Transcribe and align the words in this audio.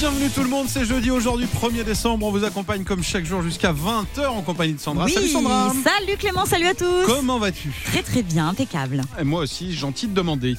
Bienvenue 0.00 0.30
tout 0.30 0.42
le 0.42 0.48
monde, 0.48 0.66
c'est 0.66 0.86
jeudi 0.86 1.10
aujourd'hui 1.10 1.46
1er 1.46 1.84
décembre. 1.84 2.24
On 2.26 2.30
vous 2.30 2.42
accompagne 2.42 2.84
comme 2.84 3.02
chaque 3.02 3.26
jour 3.26 3.42
jusqu'à 3.42 3.70
20h 3.74 4.28
en 4.28 4.40
compagnie 4.40 4.72
de 4.72 4.80
Sandra. 4.80 5.04
Oui, 5.04 5.12
Salut 5.12 5.28
Sandra 5.28 5.74
salut 5.84 6.16
Clément, 6.18 6.46
salut 6.46 6.68
à 6.68 6.74
tous. 6.74 7.04
Comment 7.06 7.38
vas-tu? 7.38 7.70
Très 7.84 8.02
très 8.02 8.22
bien, 8.22 8.48
impeccable. 8.48 9.02
Et 9.20 9.24
Moi 9.24 9.42
aussi, 9.42 9.74
gentil 9.74 10.06
de 10.06 10.14
demander. 10.14 10.56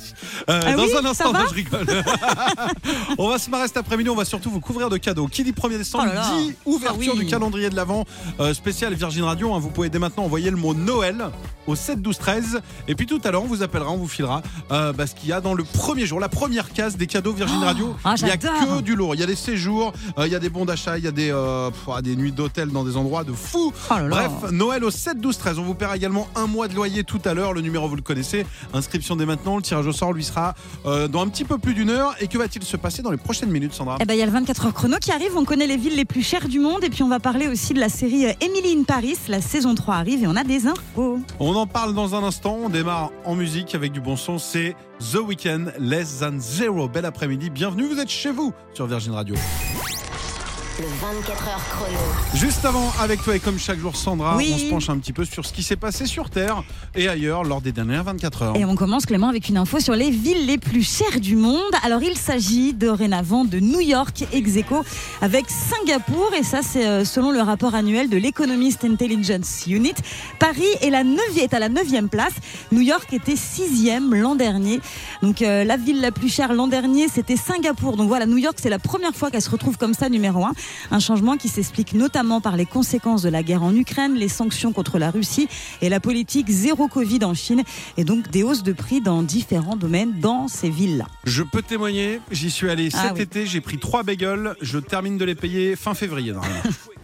Euh, 0.48 0.62
Ah 0.64 0.74
dans 0.76 0.84
oui, 0.84 0.92
un 0.96 1.06
instant, 1.06 1.34
je 1.50 1.56
rigole. 1.56 1.88
on 3.18 3.30
va 3.30 3.40
se 3.40 3.50
marrer 3.50 3.66
cet 3.66 3.78
après-midi, 3.78 4.12
on 4.12 4.16
va 4.16 4.26
surtout 4.26 4.52
vous 4.52 4.60
couvrir 4.60 4.90
de 4.92 4.98
cadeaux. 4.98 5.26
Qui 5.28 5.44
dit 5.44 5.54
1er 5.54 5.78
décembre 5.80 6.04
Oh 6.06 6.14
là 6.14 6.22
là. 6.22 6.30
dit 6.38 6.54
ouverture 6.66 7.14
Ah 7.16 7.18
oui. 7.18 7.26
du 7.26 7.32
calendrier 7.32 7.72
de 7.72 7.76
l'Avent 7.76 8.06
euh, 8.40 8.54
spécial 8.54 8.94
Virgin 8.94 9.24
Radio. 9.24 9.56
hein. 9.56 9.60
Vous 9.60 9.70
pouvez 9.72 9.90
dès 9.90 9.98
maintenant 10.00 10.24
envoyer 10.26 10.52
le 10.52 10.58
mot 10.58 10.76
Noël 10.76 11.26
au 11.66 11.76
7 11.76 12.00
12 12.02 12.18
13 12.20 12.62
et 12.88 12.94
puis 12.96 13.06
tout 13.08 13.22
à 13.24 13.32
l'heure 13.32 13.44
on 13.44 13.48
vous 13.48 13.64
appellera, 13.64 13.90
on 13.92 13.98
vous 13.98 14.08
filera 14.08 14.42
euh, 14.72 14.94
bah, 14.94 15.08
ce 15.08 15.16
qu'il 15.16 15.30
y 15.30 15.34
a 15.34 15.42
dans 15.42 15.54
le 15.56 15.64
premier 15.64 16.06
jour, 16.06 16.20
la 16.20 16.30
première 16.30 16.74
case 16.74 16.96
des 16.96 17.08
cadeaux 17.08 17.34
Virgin 17.34 17.58
Oh, 17.62 17.66
Radio. 17.66 17.96
ah, 18.04 18.14
il 18.20 18.28
y 18.28 18.32
a 18.32 18.38
que 18.38 18.82
du 18.82 18.96
lourd, 18.96 19.16
il 19.16 19.20
y 19.22 19.24
a 19.24 19.28
des 19.32 19.38
séjours, 19.38 19.94
euh, 20.18 20.28
il 20.28 20.34
y 20.34 20.36
a 20.36 20.40
des 20.40 20.50
bons 20.50 20.66
d'achat, 20.66 20.98
il 20.98 21.06
y 21.06 21.08
a 21.08 21.12
des, 21.12 21.32
euh, 21.32 21.70
pff, 21.70 21.88
ah, 21.96 22.02
des 22.02 22.18
nuits 22.18 22.34
d'hôtel 22.34 22.68
dans 22.70 22.84
des 22.84 22.98
endroits 22.98 23.24
de 23.24 23.32
fou. 23.32 23.72
Oh 23.90 23.94
là 23.94 24.02
là. 24.02 24.28
Bref, 24.28 24.52
Noël 24.52 24.84
au 24.84 24.92
7 24.92 25.22
12 25.22 25.38
13. 25.38 25.60
On 25.60 25.64
vous 25.64 25.74
paiera 25.74 25.96
également 25.96 26.28
un 26.36 26.48
mois 26.48 26.68
de 26.68 26.76
loyer 26.76 27.06
tout 27.06 27.22
à 27.24 27.34
l'heure. 27.34 27.54
Le 27.54 27.62
numéro 27.62 27.88
vous 27.88 27.96
le 27.96 28.02
connaissez. 28.02 28.46
Inscription 28.74 29.16
dès 29.16 29.26
maintenant. 29.26 29.56
Le 29.56 29.62
tirage 29.62 29.88
au 29.88 29.94
sort 29.94 30.12
lui 30.12 30.26
sera 30.26 30.54
euh, 30.86 31.08
dans 31.08 31.22
un 31.22 31.30
petit 31.30 31.46
peu 31.46 31.58
plus 31.58 31.74
d'une 31.74 31.90
heure. 31.90 32.14
Et 32.20 32.28
que 32.28 32.38
va-t-il 32.38 32.64
se 32.66 32.76
passer 32.76 33.02
dans 33.02 33.12
les 33.12 33.18
prochaines 33.18 33.52
minutes, 33.52 33.74
Sandra? 33.74 33.98
Eh 34.02 34.06
ben, 34.06 34.16
il 34.16 34.20
y 34.20 34.24
a 34.24 34.26
le 34.26 34.34
24 34.34 34.66
heures 34.66 34.74
chrono 34.74 34.98
qui 35.00 35.14
arrive, 35.14 35.38
on 35.38 35.46
connaît 35.46 35.68
les 35.68 35.78
villes 35.78 35.96
les 35.96 36.06
plus 36.06 36.24
chères 36.24 36.50
du 36.50 36.60
monde 36.60 36.84
et 36.84 36.90
puis 36.90 37.04
on 37.04 37.10
va 37.10 37.20
parler 37.20 37.48
aussi 37.48 37.74
de 37.74 37.80
la 37.80 37.90
série 37.90 38.26
Emily 38.42 38.78
in 38.78 38.84
Paris, 38.84 39.18
la 39.30 39.40
saison 39.40 39.76
3 39.76 39.96
arrive 39.96 40.24
et 40.24 40.28
on 40.28 40.36
a 40.36 40.44
des 40.44 40.68
infos. 40.68 41.20
On 41.40 41.56
en 41.56 41.68
parle 41.68 41.94
dans 41.94 42.16
un 42.16 42.24
instant. 42.24 42.58
On 42.62 42.70
démarre 42.70 43.12
en 43.24 43.36
musique 43.36 43.76
avec 43.76 43.94
du 43.94 44.02
bon 44.02 44.18
son. 44.18 44.38
C'est 44.40 44.76
The 45.02 45.18
Weeknd, 45.18 45.74
Less 45.80 46.20
Than 46.20 46.40
Zero. 46.40 46.88
Bel 46.88 47.06
après-midi. 47.06 47.50
Bienvenue. 47.50 47.88
Vous 47.88 48.00
êtes 48.00 48.10
chez 48.10 48.32
vous 48.32 48.54
sur 48.74 48.86
Virgin 48.86 49.14
Radio. 49.14 49.36
Le 50.80 50.86
24 50.86 51.48
heures 51.48 51.62
chrono. 51.70 51.98
Juste 52.34 52.64
avant, 52.66 52.92
avec 53.00 53.22
toi 53.24 53.36
et 53.36 53.40
comme 53.40 53.60
chaque 53.60 53.78
jour, 53.80 53.96
Sandra, 53.96 54.38
Oui. 54.38 54.52
on 54.56 54.58
se 54.58 54.66
penche 54.70 54.90
un 54.90 54.98
petit 54.98 55.14
peu 55.14 55.26
sur 55.26 55.46
ce 55.46 55.54
qui 55.54 55.64
s'est 55.64 55.76
passé 55.76 56.06
sur 56.06 56.30
Terre 56.30 56.64
et 56.96 57.08
ailleurs 57.08 57.44
lors 57.44 57.62
des 57.62 57.72
dernières 57.72 58.04
24 58.06 58.42
heures. 58.42 58.56
Et 58.56 58.64
on 58.66 58.76
commence 58.76 59.06
Clément 59.06 59.28
avec 59.28 59.50
une 59.50 59.58
info 59.58 59.80
sur 59.80 59.94
les 59.96 60.10
villes 60.10 60.46
les 60.48 60.58
plus 60.58 60.82
chères 60.84 61.20
du 61.20 61.36
monde. 61.36 61.60
Alors 61.84 62.02
il 62.02 62.18
s'agit 62.18 62.74
dorénavant 62.74 63.44
de 63.46 63.60
New 63.60 63.82
York 63.82 64.24
ex 64.32 64.56
aequo 64.58 64.84
avec 65.22 65.46
Singapour 65.50 66.32
et 66.40 66.44
ça 66.44 66.62
c'est 66.64 66.88
euh, 66.88 67.06
selon 67.06 67.32
le 67.32 67.42
rapport 67.42 67.76
annuel 67.76 68.10
de 68.10 68.18
l'Economist 68.18 68.84
Intelligence 68.86 69.66
Unit. 69.68 69.94
Paris 70.40 70.64
est, 70.82 70.90
la 70.90 71.04
9 71.04 71.20
est 71.38 71.54
à 71.54 71.60
la 71.60 71.70
9e 71.70 72.08
place. 72.08 72.34
New 72.72 72.82
York 72.82 73.12
était 73.14 73.34
6e 73.36 74.16
l'an 74.16 74.36
dernier. 74.36 74.80
Donc 75.22 75.42
euh, 75.42 75.64
la 75.64 75.78
ville 75.78 76.02
la 76.02 76.12
plus 76.12 76.30
chère 76.34 76.54
l'an 76.54 76.68
dernier 76.68 77.08
c'était 77.08 77.38
Singapour. 77.38 77.98
Donc 77.98 78.08
voilà, 78.08 78.26
New 78.26 78.38
York 78.38 78.58
c'est 78.62 78.70
la 78.70 78.80
première 78.80 79.14
fois 79.14 79.30
qu'elle 79.30 79.42
se 79.42 79.50
retrouve 79.50 79.78
comme 79.78 79.94
ça 79.94 80.08
numéro 80.10 80.44
1. 80.46 80.54
Un 80.92 81.00
changement 81.00 81.38
qui 81.38 81.48
s'explique 81.50 81.94
notamment 81.94 82.42
par 82.42 82.58
les 82.58 82.66
conséquences 82.66 83.22
de 83.22 83.30
la 83.30 83.44
guerre 83.44 83.64
en 83.64 83.76
Ukraine, 83.76 84.16
les 84.16 84.28
sanctions 84.28 84.72
contre 84.74 85.00
la 85.00 85.12
Russie 85.12 85.48
et 85.82 85.90
la 85.90 86.00
politique 86.00 86.50
zéro 86.50 86.88
Covid 86.88 87.24
en 87.24 87.34
Chine 87.34 87.64
et 87.98 88.04
donc 88.04 88.30
des 88.30 88.44
hausses 88.44 88.64
de 88.64 88.74
prix 88.74 89.02
dans 89.02 89.24
différents 89.24 89.76
domaines 89.76 90.20
dans 90.20 90.48
ces 90.48 90.70
villes-là. 90.70 91.06
Je 91.26 91.44
peux 91.44 91.62
témoigner, 91.62 92.20
j'y 92.32 92.50
suis 92.52 92.70
allé 92.70 92.90
Ah 92.94 93.08
cet 93.08 93.14
oui. 93.18 93.22
été, 93.22 93.46
j'ai 93.46 93.62
pris 93.62 93.78
trois 93.78 94.04
bagels, 94.04 94.56
je 94.62 94.80
termine 94.80 95.18
de 95.18 95.26
les 95.26 95.36
payer 95.36 95.76
fin 95.76 95.94
février. 95.94 96.34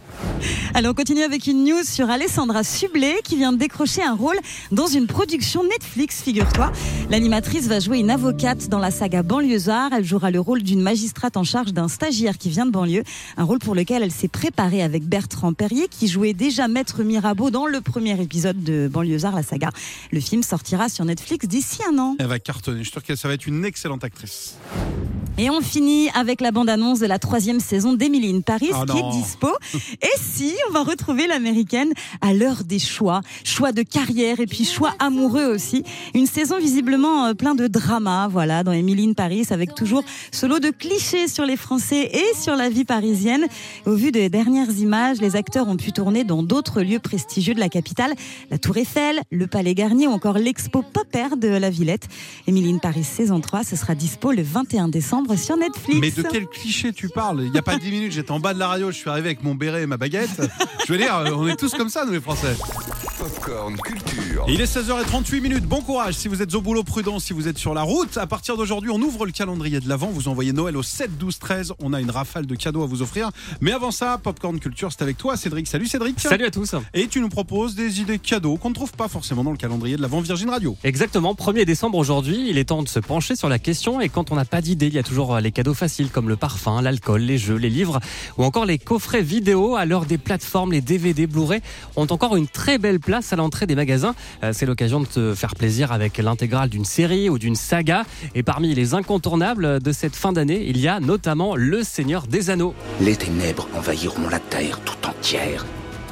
Allez, 0.74 0.88
on 0.88 0.94
continue 0.94 1.22
avec 1.22 1.46
une 1.46 1.64
news 1.64 1.82
sur 1.82 2.08
Alessandra 2.08 2.62
Sublet 2.62 3.16
qui 3.24 3.36
vient 3.36 3.52
de 3.52 3.58
décrocher 3.58 4.02
un 4.02 4.14
rôle 4.14 4.36
dans 4.70 4.86
une 4.86 5.06
production 5.06 5.64
Netflix, 5.64 6.22
figure-toi. 6.22 6.72
L'animatrice 7.10 7.66
va 7.66 7.80
jouer 7.80 7.98
une 7.98 8.10
avocate 8.10 8.68
dans 8.68 8.78
la 8.78 8.90
saga 8.90 9.22
Banlieusard. 9.22 9.92
Elle 9.92 10.04
jouera 10.04 10.30
le 10.30 10.40
rôle 10.40 10.62
d'une 10.62 10.80
magistrate 10.80 11.36
en 11.36 11.44
charge 11.44 11.72
d'un 11.72 11.88
stagiaire 11.88 12.38
qui 12.38 12.50
vient 12.50 12.66
de 12.66 12.70
banlieue. 12.70 13.02
Un 13.36 13.44
rôle 13.44 13.58
pour 13.58 13.74
lequel 13.74 14.02
elle 14.02 14.12
s'est 14.12 14.28
préparée 14.28 14.82
avec 14.82 15.04
Bertrand 15.04 15.52
Perrier 15.52 15.88
qui 15.88 16.06
jouait 16.06 16.34
déjà 16.34 16.68
Maître 16.68 17.02
Mirabeau 17.02 17.50
dans 17.50 17.66
le 17.66 17.80
premier 17.80 18.20
épisode 18.20 18.62
de 18.62 18.88
Banlieusard, 18.92 19.34
la 19.34 19.42
saga. 19.42 19.70
Le 20.12 20.20
film 20.20 20.42
sortira 20.42 20.88
sur 20.88 21.04
Netflix 21.04 21.46
d'ici 21.46 21.80
un 21.90 21.98
an. 21.98 22.16
Elle 22.18 22.26
va 22.26 22.38
cartonner, 22.38 22.78
je 22.78 22.84
suis 22.84 22.92
sûr 22.92 23.02
que 23.02 23.16
ça 23.16 23.28
va 23.28 23.34
être 23.34 23.46
une 23.46 23.64
excellente 23.64 24.04
actrice. 24.04 24.56
Et 25.40 25.50
on 25.50 25.60
finit 25.60 26.10
avec 26.14 26.40
la 26.40 26.50
bande-annonce 26.50 26.98
de 26.98 27.06
la 27.06 27.20
troisième 27.20 27.60
saison 27.60 27.92
d'Emily 27.92 28.34
in 28.34 28.40
Paris 28.40 28.70
Oh 28.72 28.84
qui 28.84 28.98
est 28.98 29.10
dispo. 29.12 29.48
Et 30.02 30.18
si 30.20 30.52
on 30.68 30.72
va 30.72 30.82
retrouver 30.82 31.28
l'américaine 31.28 31.92
à 32.20 32.34
l'heure 32.34 32.64
des 32.64 32.80
choix, 32.80 33.20
choix 33.44 33.70
de 33.70 33.82
carrière 33.82 34.40
et 34.40 34.46
puis 34.46 34.64
choix 34.64 34.94
amoureux 34.98 35.44
aussi. 35.44 35.84
Une 36.12 36.26
saison 36.26 36.58
visiblement 36.58 37.26
euh, 37.26 37.34
plein 37.34 37.54
de 37.54 37.68
drama, 37.68 38.26
voilà, 38.28 38.64
dans 38.64 38.72
Emily 38.72 39.08
in 39.10 39.12
Paris 39.12 39.46
avec 39.50 39.76
toujours 39.76 40.02
ce 40.32 40.44
lot 40.44 40.58
de 40.58 40.70
clichés 40.70 41.28
sur 41.28 41.46
les 41.46 41.56
Français 41.56 42.10
et 42.12 42.36
sur 42.36 42.56
la 42.56 42.68
vie 42.68 42.84
parisienne. 42.84 43.46
Au 43.86 43.94
vu 43.94 44.10
des 44.10 44.28
dernières 44.28 44.72
images, 44.78 45.20
les 45.20 45.36
acteurs 45.36 45.68
ont 45.68 45.76
pu 45.76 45.92
tourner 45.92 46.24
dans 46.24 46.42
d'autres 46.42 46.82
lieux 46.82 46.98
prestigieux 46.98 47.54
de 47.54 47.60
la 47.60 47.68
capitale, 47.68 48.12
la 48.50 48.58
Tour 48.58 48.76
Eiffel, 48.78 49.20
le 49.30 49.46
Palais 49.46 49.76
Garnier 49.76 50.08
ou 50.08 50.12
encore 50.12 50.38
l'expo 50.38 50.82
Pop 50.82 51.06
Air 51.14 51.36
de 51.36 51.46
la 51.46 51.70
Villette. 51.70 52.08
Emily 52.48 52.72
in 52.72 52.78
Paris 52.78 53.04
saison 53.04 53.40
3, 53.40 53.62
ce 53.62 53.76
sera 53.76 53.94
dispo 53.94 54.32
le 54.32 54.42
21 54.42 54.88
décembre 54.88 55.27
sur 55.36 55.56
Netflix. 55.56 55.98
Mais 56.00 56.10
de 56.10 56.22
quel 56.22 56.46
cliché 56.46 56.92
tu 56.92 57.08
parles? 57.08 57.42
Il 57.44 57.52
n'y 57.52 57.58
a 57.58 57.62
pas 57.62 57.76
10 57.76 57.90
minutes, 57.90 58.12
j'étais 58.12 58.30
en 58.30 58.40
bas 58.40 58.54
de 58.54 58.58
la 58.58 58.68
radio, 58.68 58.90
je 58.90 58.96
suis 58.96 59.10
arrivé 59.10 59.28
avec 59.28 59.42
mon 59.42 59.54
béret 59.54 59.82
et 59.82 59.86
ma 59.86 59.96
baguette. 59.96 60.42
Je 60.86 60.92
veux 60.92 60.98
dire, 60.98 61.22
on 61.34 61.46
est 61.46 61.56
tous 61.56 61.74
comme 61.74 61.88
ça, 61.88 62.04
nous 62.04 62.12
les 62.12 62.20
Français. 62.20 62.56
Popcorn 63.18 63.76
Culture. 63.78 64.27
Il 64.46 64.60
est 64.60 64.76
16h38 64.76 65.40
minutes. 65.40 65.64
Bon 65.64 65.80
courage 65.80 66.14
si 66.14 66.28
vous 66.28 66.42
êtes 66.42 66.54
au 66.54 66.60
boulot 66.60 66.84
prudent, 66.84 67.18
si 67.18 67.32
vous 67.32 67.48
êtes 67.48 67.58
sur 67.58 67.74
la 67.74 67.82
route. 67.82 68.16
À 68.16 68.26
partir 68.26 68.56
d'aujourd'hui, 68.56 68.90
on 68.90 69.00
ouvre 69.00 69.26
le 69.26 69.32
calendrier 69.32 69.80
de 69.80 69.88
l'avant. 69.88 70.08
Vous 70.08 70.28
envoyez 70.28 70.52
Noël 70.52 70.76
au 70.76 70.82
7 70.82 71.18
12 71.18 71.38
13. 71.38 71.72
On 71.80 71.92
a 71.92 72.00
une 72.00 72.10
rafale 72.10 72.46
de 72.46 72.54
cadeaux 72.54 72.82
à 72.82 72.86
vous 72.86 73.02
offrir. 73.02 73.30
Mais 73.60 73.72
avant 73.72 73.90
ça, 73.90 74.18
Popcorn 74.22 74.58
Culture, 74.60 74.90
c'est 74.92 75.02
avec 75.02 75.18
toi, 75.18 75.36
Cédric. 75.36 75.66
Salut 75.66 75.86
Cédric. 75.86 76.20
Salut 76.20 76.44
à 76.44 76.50
tous. 76.50 76.74
Et 76.94 77.08
tu 77.08 77.20
nous 77.20 77.28
proposes 77.28 77.74
des 77.74 78.00
idées 78.00 78.18
cadeaux 78.18 78.56
qu'on 78.56 78.70
ne 78.70 78.74
trouve 78.74 78.92
pas 78.92 79.08
forcément 79.08 79.42
dans 79.42 79.50
le 79.50 79.56
calendrier 79.56 79.96
de 79.96 80.02
l'avant 80.02 80.20
Virgin 80.20 80.50
Radio. 80.50 80.76
Exactement, 80.84 81.34
1er 81.34 81.64
décembre 81.64 81.98
aujourd'hui, 81.98 82.46
il 82.48 82.58
est 82.58 82.64
temps 82.64 82.82
de 82.82 82.88
se 82.88 83.00
pencher 83.00 83.36
sur 83.36 83.48
la 83.48 83.58
question 83.58 84.00
et 84.00 84.08
quand 84.08 84.30
on 84.30 84.36
n'a 84.36 84.44
pas 84.44 84.60
d'idée, 84.60 84.86
il 84.86 84.94
y 84.94 84.98
a 84.98 85.02
toujours 85.02 85.38
les 85.38 85.52
cadeaux 85.52 85.74
faciles 85.74 86.10
comme 86.10 86.28
le 86.28 86.36
parfum, 86.36 86.80
l'alcool, 86.82 87.22
les 87.22 87.38
jeux, 87.38 87.56
les 87.56 87.70
livres 87.70 88.00
ou 88.36 88.44
encore 88.44 88.66
les 88.66 88.78
coffrets 88.78 89.22
vidéo 89.22 89.76
à 89.76 89.84
l'heure 89.84 90.06
des 90.06 90.18
plateformes, 90.18 90.72
les 90.72 90.80
DVD, 90.80 91.26
Blu-ray 91.26 91.60
ont 91.96 92.06
encore 92.10 92.36
une 92.36 92.46
très 92.46 92.78
belle 92.78 93.00
place 93.00 93.32
à 93.32 93.36
l'entrée 93.36 93.66
des 93.66 93.74
magasins. 93.74 94.14
Euh, 94.42 94.52
C'est 94.52 94.66
l'occasion 94.66 95.00
de 95.00 95.06
te 95.06 95.34
faire 95.34 95.54
plaisir 95.54 95.92
avec 95.92 96.18
l'intégrale 96.18 96.68
d'une 96.68 96.84
série 96.84 97.28
ou 97.28 97.38
d'une 97.38 97.56
saga 97.56 98.04
et 98.34 98.42
parmi 98.42 98.74
les 98.74 98.94
incontournables 98.94 99.80
de 99.80 99.92
cette 99.92 100.16
fin 100.16 100.32
d'année, 100.32 100.64
il 100.66 100.78
y 100.78 100.88
a 100.88 101.00
notamment 101.00 101.56
Le 101.56 101.82
Seigneur 101.82 102.26
des 102.26 102.50
Anneaux. 102.50 102.74
Les 103.00 103.16
ténèbres 103.16 103.68
envahiront 103.74 104.28
la 104.28 104.38
terre 104.38 104.80
tout 104.80 105.08
entière. 105.08 105.64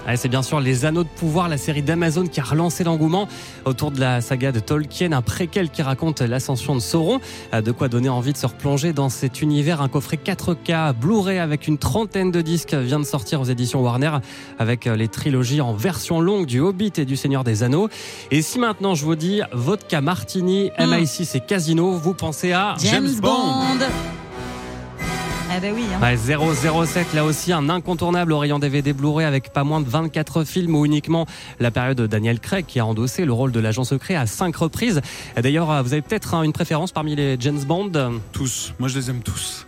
Ah, 0.09 0.17
c'est 0.17 0.29
bien 0.29 0.43
sûr 0.43 0.61
Les 0.61 0.85
Anneaux 0.85 1.03
de 1.03 1.09
Pouvoir, 1.09 1.49
la 1.49 1.59
série 1.59 1.83
d'Amazon 1.83 2.27
qui 2.29 2.39
a 2.41 2.45
relancé 2.45 2.85
l'engouement 2.85 3.27
autour 3.65 3.91
de 3.91 3.99
la 3.99 4.21
saga 4.21 4.53
de 4.53 4.61
Tolkien, 4.61 5.11
un 5.13 5.21
préquel 5.23 5.69
qui 5.69 5.83
raconte 5.83 6.21
l'ascension 6.21 6.75
de 6.77 6.81
Sauron. 6.81 7.21
Ah, 7.51 7.61
De 7.61 7.73
quoi 7.73 7.89
donner 7.89 8.09
envie 8.09 8.33
de 8.33 8.39
se 8.39 8.47
replonger 8.47 8.93
dans 8.93 9.09
cet 9.09 9.43
univers. 9.43 9.81
Un 9.83 9.89
coffret 9.89 10.19
4K 10.25 10.93
Blu-ray 10.95 11.39
avec 11.39 11.67
une 11.67 11.77
trentaine 11.79 12.31
de 12.31 12.41
disques 12.41 12.75
vient 12.75 13.01
de 13.01 13.05
sortir 13.05 13.41
aux 13.41 13.45
éditions 13.47 13.83
Warner 13.83 14.13
avec 14.61 14.87
euh, 14.87 14.95
les 14.95 15.09
trilogies 15.09 15.61
en 15.61 15.73
version 15.75 16.21
longue 16.21 16.47
du 16.47 16.61
Hobbit 16.61 16.93
et 16.99 17.05
du 17.05 17.17
Seigneur 17.17 17.43
des 17.43 17.65
Anneaux. 17.65 17.89
Et 18.31 18.43
si 18.43 18.59
maintenant 18.61 18.95
je 18.95 19.05
vous 19.05 19.17
dis 19.17 19.41
Vodka 19.53 20.01
Martini, 20.01 20.71
Mm. 20.79 20.85
MI6 20.85 21.37
et 21.37 21.41
Casino, 21.41 21.93
vous 21.93 22.15
pensez 22.15 22.53
à 22.53 22.75
James, 22.79 23.07
James 23.07 23.21
Bond. 23.21 23.29
Bond. 23.79 23.87
Eh 25.57 25.61
ben 25.61 25.73
oui. 25.75 25.85
hein. 25.95 26.01
Ouais, 26.03 26.17
007, 26.17 27.15
là 27.15 27.25
aussi 27.25 27.53
un 27.53 27.71
incontournable 27.71 28.33
au 28.33 28.39
rayon 28.39 28.59
DVD 28.59 28.93
Blu-ray 28.93 29.25
avec 29.25 29.53
pas 29.53 29.65
moins 29.65 29.81
de 29.81 29.89
24 29.89 30.45
films 30.45 30.75
ou 30.75 30.85
uniquement 30.85 31.25
la 31.61 31.71
période 31.71 31.97
de 31.97 32.07
Daniel 32.07 32.41
Craig 32.41 32.67
qui 32.67 32.79
a 32.79 32.85
endossé 32.85 33.25
le 33.25 33.33
rôle 33.33 33.53
de 33.53 33.61
l'agent 33.61 33.85
secret 33.85 34.17
à 34.17 34.27
5 34.27 34.55
reprises. 34.55 35.01
Et 35.37 35.43
D'ailleurs, 35.43 35.71
euh, 35.71 35.83
vous 35.83 35.93
avez 35.93 36.03
peut-être 36.03 36.35
hein, 36.35 36.43
une 36.43 36.53
préférence 36.53 36.93
parmi 36.93 37.17
les 37.17 37.37
James 37.41 37.63
Bond? 37.67 37.91
Tous. 38.33 38.75
Moi, 38.79 38.89
je 38.89 38.99
les 38.99 39.11
aime 39.11 39.21
tous. 39.23 39.66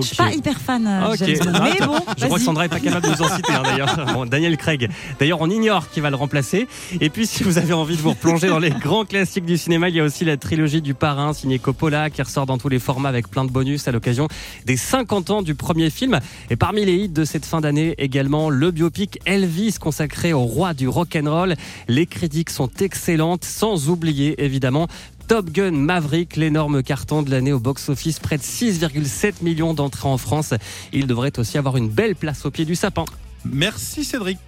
Je 0.00 0.06
suis 0.06 0.16
pas 0.16 0.32
hyper 0.32 0.58
fan 0.58 0.86
euh, 0.86 1.12
Ok. 1.12 1.18
James 1.18 1.52
Bond. 1.52 1.60
Mais 1.62 1.86
bon, 1.86 1.98
Je 2.18 2.24
crois 2.26 2.38
que. 2.38 2.44
Sandra 2.44 2.66
est 2.66 2.68
pas 2.68 2.80
capable 2.80 3.06
de 3.06 3.12
nous 3.12 3.22
en 3.22 3.36
citer 3.36 3.52
hein, 3.52 3.62
d'ailleurs. 3.64 3.94
Bon, 4.14 4.26
Daniel 4.26 4.56
Craig. 4.56 4.90
D'ailleurs, 5.18 5.40
on 5.40 5.50
ignore 5.50 5.88
qui 5.90 6.00
va 6.00 6.10
le 6.10 6.16
remplacer. 6.16 6.68
Et 7.00 7.10
puis, 7.10 7.26
si 7.26 7.42
vous 7.42 7.58
avez 7.58 7.72
envie 7.72 7.96
de 7.96 8.02
vous 8.02 8.10
replonger 8.10 8.48
dans 8.48 8.58
les 8.58 8.70
grands 8.82 9.04
classiques 9.04 9.44
du 9.46 9.56
cinéma, 9.56 9.88
il 9.88 9.96
y 9.96 10.00
a 10.00 10.04
aussi 10.04 10.24
la 10.24 10.36
trilogie 10.36 10.82
du 10.82 10.94
Parrain 10.94 11.32
signé 11.32 11.58
Coppola 11.58 12.10
qui 12.10 12.22
ressort 12.22 12.46
dans 12.46 12.58
tous 12.58 12.68
les 12.68 12.78
formats 12.78 13.08
avec 13.08 13.28
plein 13.28 13.44
de 13.44 13.50
bonus 13.50 13.88
à 13.88 13.92
l'occasion 13.92 14.28
des 14.66 14.76
50 14.76 15.30
ans 15.30 15.42
du 15.42 15.54
premier 15.54 15.90
film. 15.90 16.20
Et 16.50 16.56
parmi 16.56 16.84
les 16.84 16.94
hits 16.94 17.08
de 17.08 17.24
cette 17.24 17.46
fin 17.46 17.60
d'année, 17.60 17.94
également 17.98 18.50
le 18.50 18.70
biopic 18.70 19.18
Elvis 19.26 19.76
consacré 19.80 20.32
au 20.32 20.42
roi 20.42 20.74
du 20.74 20.88
rock'n'roll. 20.88 21.54
Les 21.88 22.06
critiques 22.06 22.50
sont 22.50 22.70
excellentes, 22.80 23.44
sans 23.44 23.88
oublier 23.88 24.42
évidemment 24.42 24.88
Top 25.28 25.50
Gun 25.50 25.72
Maverick, 25.72 26.36
l'énorme 26.36 26.82
carton 26.82 27.22
de 27.22 27.30
l'année 27.30 27.52
au 27.52 27.58
box-office, 27.58 28.18
près 28.18 28.36
de 28.36 28.42
6,7 28.42 29.42
millions 29.42 29.72
d'entrées 29.72 30.08
en 30.08 30.18
France. 30.18 30.54
Il 30.92 31.06
devrait 31.06 31.38
aussi 31.38 31.56
avoir 31.56 31.76
une 31.76 31.88
belle 31.88 32.14
place 32.14 32.44
au 32.44 32.50
pied 32.50 32.64
du 32.64 32.74
sapin. 32.74 33.04
Merci 33.44 34.04
Cédric. 34.04 34.38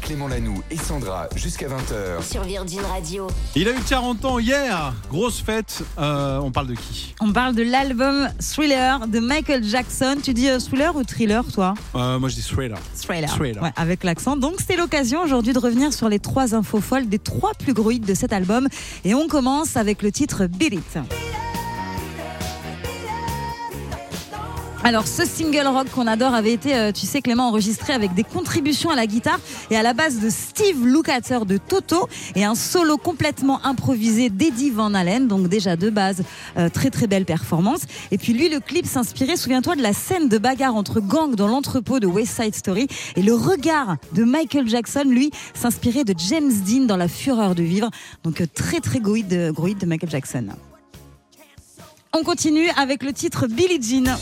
Clément 0.00 0.28
Lanoux 0.28 0.62
et 0.70 0.76
Sandra 0.76 1.28
jusqu'à 1.36 1.68
20h. 1.68 2.22
Sur 2.28 2.42
Virgin 2.42 2.80
Radio. 2.82 3.26
Il 3.54 3.68
a 3.68 3.72
eu 3.72 3.80
40 3.88 4.24
ans 4.24 4.38
hier. 4.38 4.92
Grosse 5.10 5.40
fête. 5.40 5.82
Euh, 5.98 6.38
on 6.38 6.50
parle 6.50 6.66
de 6.68 6.74
qui? 6.74 7.14
On 7.20 7.32
parle 7.32 7.54
de 7.54 7.62
l'album 7.62 8.28
Thriller 8.40 9.06
de 9.06 9.20
Michael 9.20 9.64
Jackson. 9.64 10.16
Tu 10.22 10.34
dis 10.34 10.48
euh, 10.48 10.58
thriller 10.58 10.94
ou 10.96 11.04
thriller, 11.04 11.44
toi? 11.52 11.74
Euh, 11.94 12.18
Moi 12.18 12.28
je 12.28 12.34
dis 12.36 12.42
Thriller. 12.42 12.78
Thriller. 12.94 13.30
Thriller. 13.30 13.62
Ouais, 13.62 13.72
avec 13.76 14.04
l'accent. 14.04 14.36
Donc, 14.36 14.54
c'est 14.66 14.76
l'occasion 14.76 15.22
aujourd'hui 15.22 15.52
de 15.52 15.58
revenir 15.58 15.92
sur 15.92 16.08
les 16.08 16.18
trois 16.18 16.54
infos 16.54 16.80
folles 16.80 17.08
des 17.08 17.18
trois 17.18 17.52
plus 17.54 17.72
gros 17.72 17.90
hits 17.90 18.00
de 18.00 18.14
cet 18.14 18.32
album. 18.32 18.68
Et 19.04 19.14
on 19.14 19.28
commence 19.28 19.76
avec 19.76 20.02
le 20.02 20.10
titre 20.12 20.46
Beat 20.46 20.74
It. 20.74 20.98
Alors, 24.84 25.06
ce 25.06 25.24
single 25.24 25.68
rock 25.68 25.90
qu'on 25.90 26.08
adore 26.08 26.34
avait 26.34 26.52
été, 26.52 26.74
euh, 26.74 26.90
tu 26.90 27.06
sais, 27.06 27.22
Clément, 27.22 27.46
enregistré 27.46 27.92
avec 27.92 28.14
des 28.14 28.24
contributions 28.24 28.90
à 28.90 28.96
la 28.96 29.06
guitare 29.06 29.38
et 29.70 29.76
à 29.76 29.82
la 29.82 29.94
base 29.94 30.18
de 30.18 30.28
Steve 30.28 30.84
Lukather 30.84 31.46
de 31.46 31.56
Toto 31.56 32.08
et 32.34 32.44
un 32.44 32.56
solo 32.56 32.96
complètement 32.96 33.64
improvisé 33.64 34.28
d'Eddie 34.28 34.70
Van 34.70 34.92
Halen. 34.92 35.28
Donc, 35.28 35.46
déjà 35.46 35.76
de 35.76 35.88
base, 35.88 36.24
euh, 36.56 36.68
très 36.68 36.90
très 36.90 37.06
belle 37.06 37.24
performance. 37.24 37.82
Et 38.10 38.18
puis, 38.18 38.32
lui, 38.32 38.48
le 38.48 38.58
clip 38.58 38.84
s'inspirait, 38.84 39.36
souviens-toi, 39.36 39.76
de 39.76 39.82
la 39.82 39.92
scène 39.92 40.28
de 40.28 40.36
bagarre 40.36 40.74
entre 40.74 41.00
gangs 41.00 41.36
dans 41.36 41.46
l'entrepôt 41.46 42.00
de 42.00 42.08
West 42.08 42.42
Side 42.42 42.56
Story. 42.56 42.88
Et 43.14 43.22
le 43.22 43.34
regard 43.34 43.98
de 44.14 44.24
Michael 44.24 44.68
Jackson, 44.68 45.04
lui, 45.06 45.30
s'inspirait 45.54 46.02
de 46.02 46.14
James 46.28 46.52
Dean 46.66 46.86
dans 46.86 46.96
La 46.96 47.06
Fureur 47.06 47.54
de 47.54 47.62
vivre. 47.62 47.88
Donc, 48.24 48.40
euh, 48.40 48.46
très 48.52 48.80
très 48.80 48.98
hit 48.98 49.28
de, 49.28 49.52
de 49.52 49.86
Michael 49.86 50.10
Jackson. 50.10 50.46
On 52.12 52.24
continue 52.24 52.68
avec 52.76 53.04
le 53.04 53.12
titre 53.12 53.46
Billie 53.46 53.80
Jean. 53.80 54.18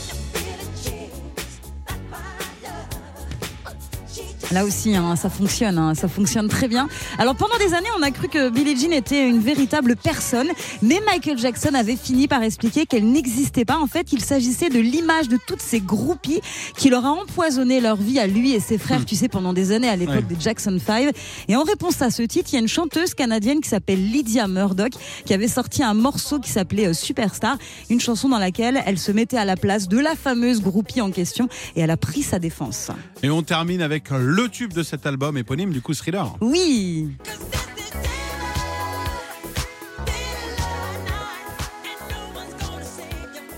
Là 4.51 4.65
aussi, 4.65 4.95
hein, 4.95 5.15
ça 5.15 5.29
fonctionne, 5.29 5.77
hein, 5.77 5.95
ça 5.95 6.07
fonctionne 6.09 6.47
très 6.49 6.67
bien. 6.67 6.89
Alors 7.17 7.35
pendant 7.35 7.57
des 7.57 7.73
années, 7.73 7.87
on 7.97 8.01
a 8.03 8.11
cru 8.11 8.27
que 8.27 8.49
Billie 8.49 8.77
Jean 8.77 8.91
était 8.91 9.27
une 9.29 9.39
véritable 9.39 9.95
personne, 9.95 10.47
mais 10.81 10.99
Michael 11.05 11.37
Jackson 11.37 11.73
avait 11.73 11.95
fini 11.95 12.27
par 12.27 12.43
expliquer 12.43 12.85
qu'elle 12.85 13.09
n'existait 13.09 13.63
pas. 13.63 13.77
En 13.77 13.87
fait, 13.87 14.11
il 14.11 14.21
s'agissait 14.21 14.69
de 14.69 14.79
l'image 14.79 15.29
de 15.29 15.37
toutes 15.47 15.61
ces 15.61 15.79
groupies 15.79 16.41
qui 16.75 16.89
leur 16.89 17.05
a 17.05 17.11
empoisonné 17.11 17.79
leur 17.79 17.95
vie 17.95 18.19
à 18.19 18.27
lui 18.27 18.51
et 18.53 18.59
ses 18.59 18.77
frères, 18.77 19.05
tu 19.05 19.15
sais, 19.15 19.29
pendant 19.29 19.53
des 19.53 19.71
années 19.71 19.87
à 19.89 19.95
l'époque 19.95 20.11
Ouais. 20.11 20.35
des 20.35 20.35
Jackson 20.39 20.77
5. 20.85 21.11
Et 21.47 21.55
en 21.55 21.63
réponse 21.63 22.01
à 22.01 22.09
ce 22.11 22.21
titre, 22.23 22.49
il 22.51 22.55
y 22.55 22.57
a 22.57 22.61
une 22.61 22.67
chanteuse 22.67 23.13
canadienne 23.13 23.61
qui 23.61 23.69
s'appelle 23.69 24.03
Lydia 24.11 24.47
Murdoch 24.49 24.91
qui 25.25 25.33
avait 25.33 25.47
sorti 25.47 25.81
un 25.83 25.93
morceau 25.93 26.39
qui 26.39 26.49
s'appelait 26.51 26.87
euh, 26.87 26.93
Superstar, 26.93 27.57
une 27.89 28.01
chanson 28.01 28.27
dans 28.27 28.37
laquelle 28.39 28.81
elle 28.85 28.97
se 28.97 29.13
mettait 29.13 29.37
à 29.37 29.45
la 29.45 29.55
place 29.55 29.87
de 29.87 29.97
la 29.97 30.15
fameuse 30.15 30.61
groupie 30.61 30.99
en 30.99 31.11
question 31.11 31.47
et 31.77 31.81
elle 31.81 31.91
a 31.91 31.97
pris 31.97 32.21
sa 32.23 32.39
défense. 32.39 32.91
Et 33.23 33.29
on 33.29 33.41
termine 33.43 33.81
avec 33.81 34.09
le 34.09 34.40
tube 34.47 34.73
de 34.73 34.83
cet 34.83 35.05
album 35.05 35.37
éponyme, 35.37 35.71
du 35.71 35.81
coup 35.81 35.93
Thriller. 35.93 36.35
Oui. 36.41 37.09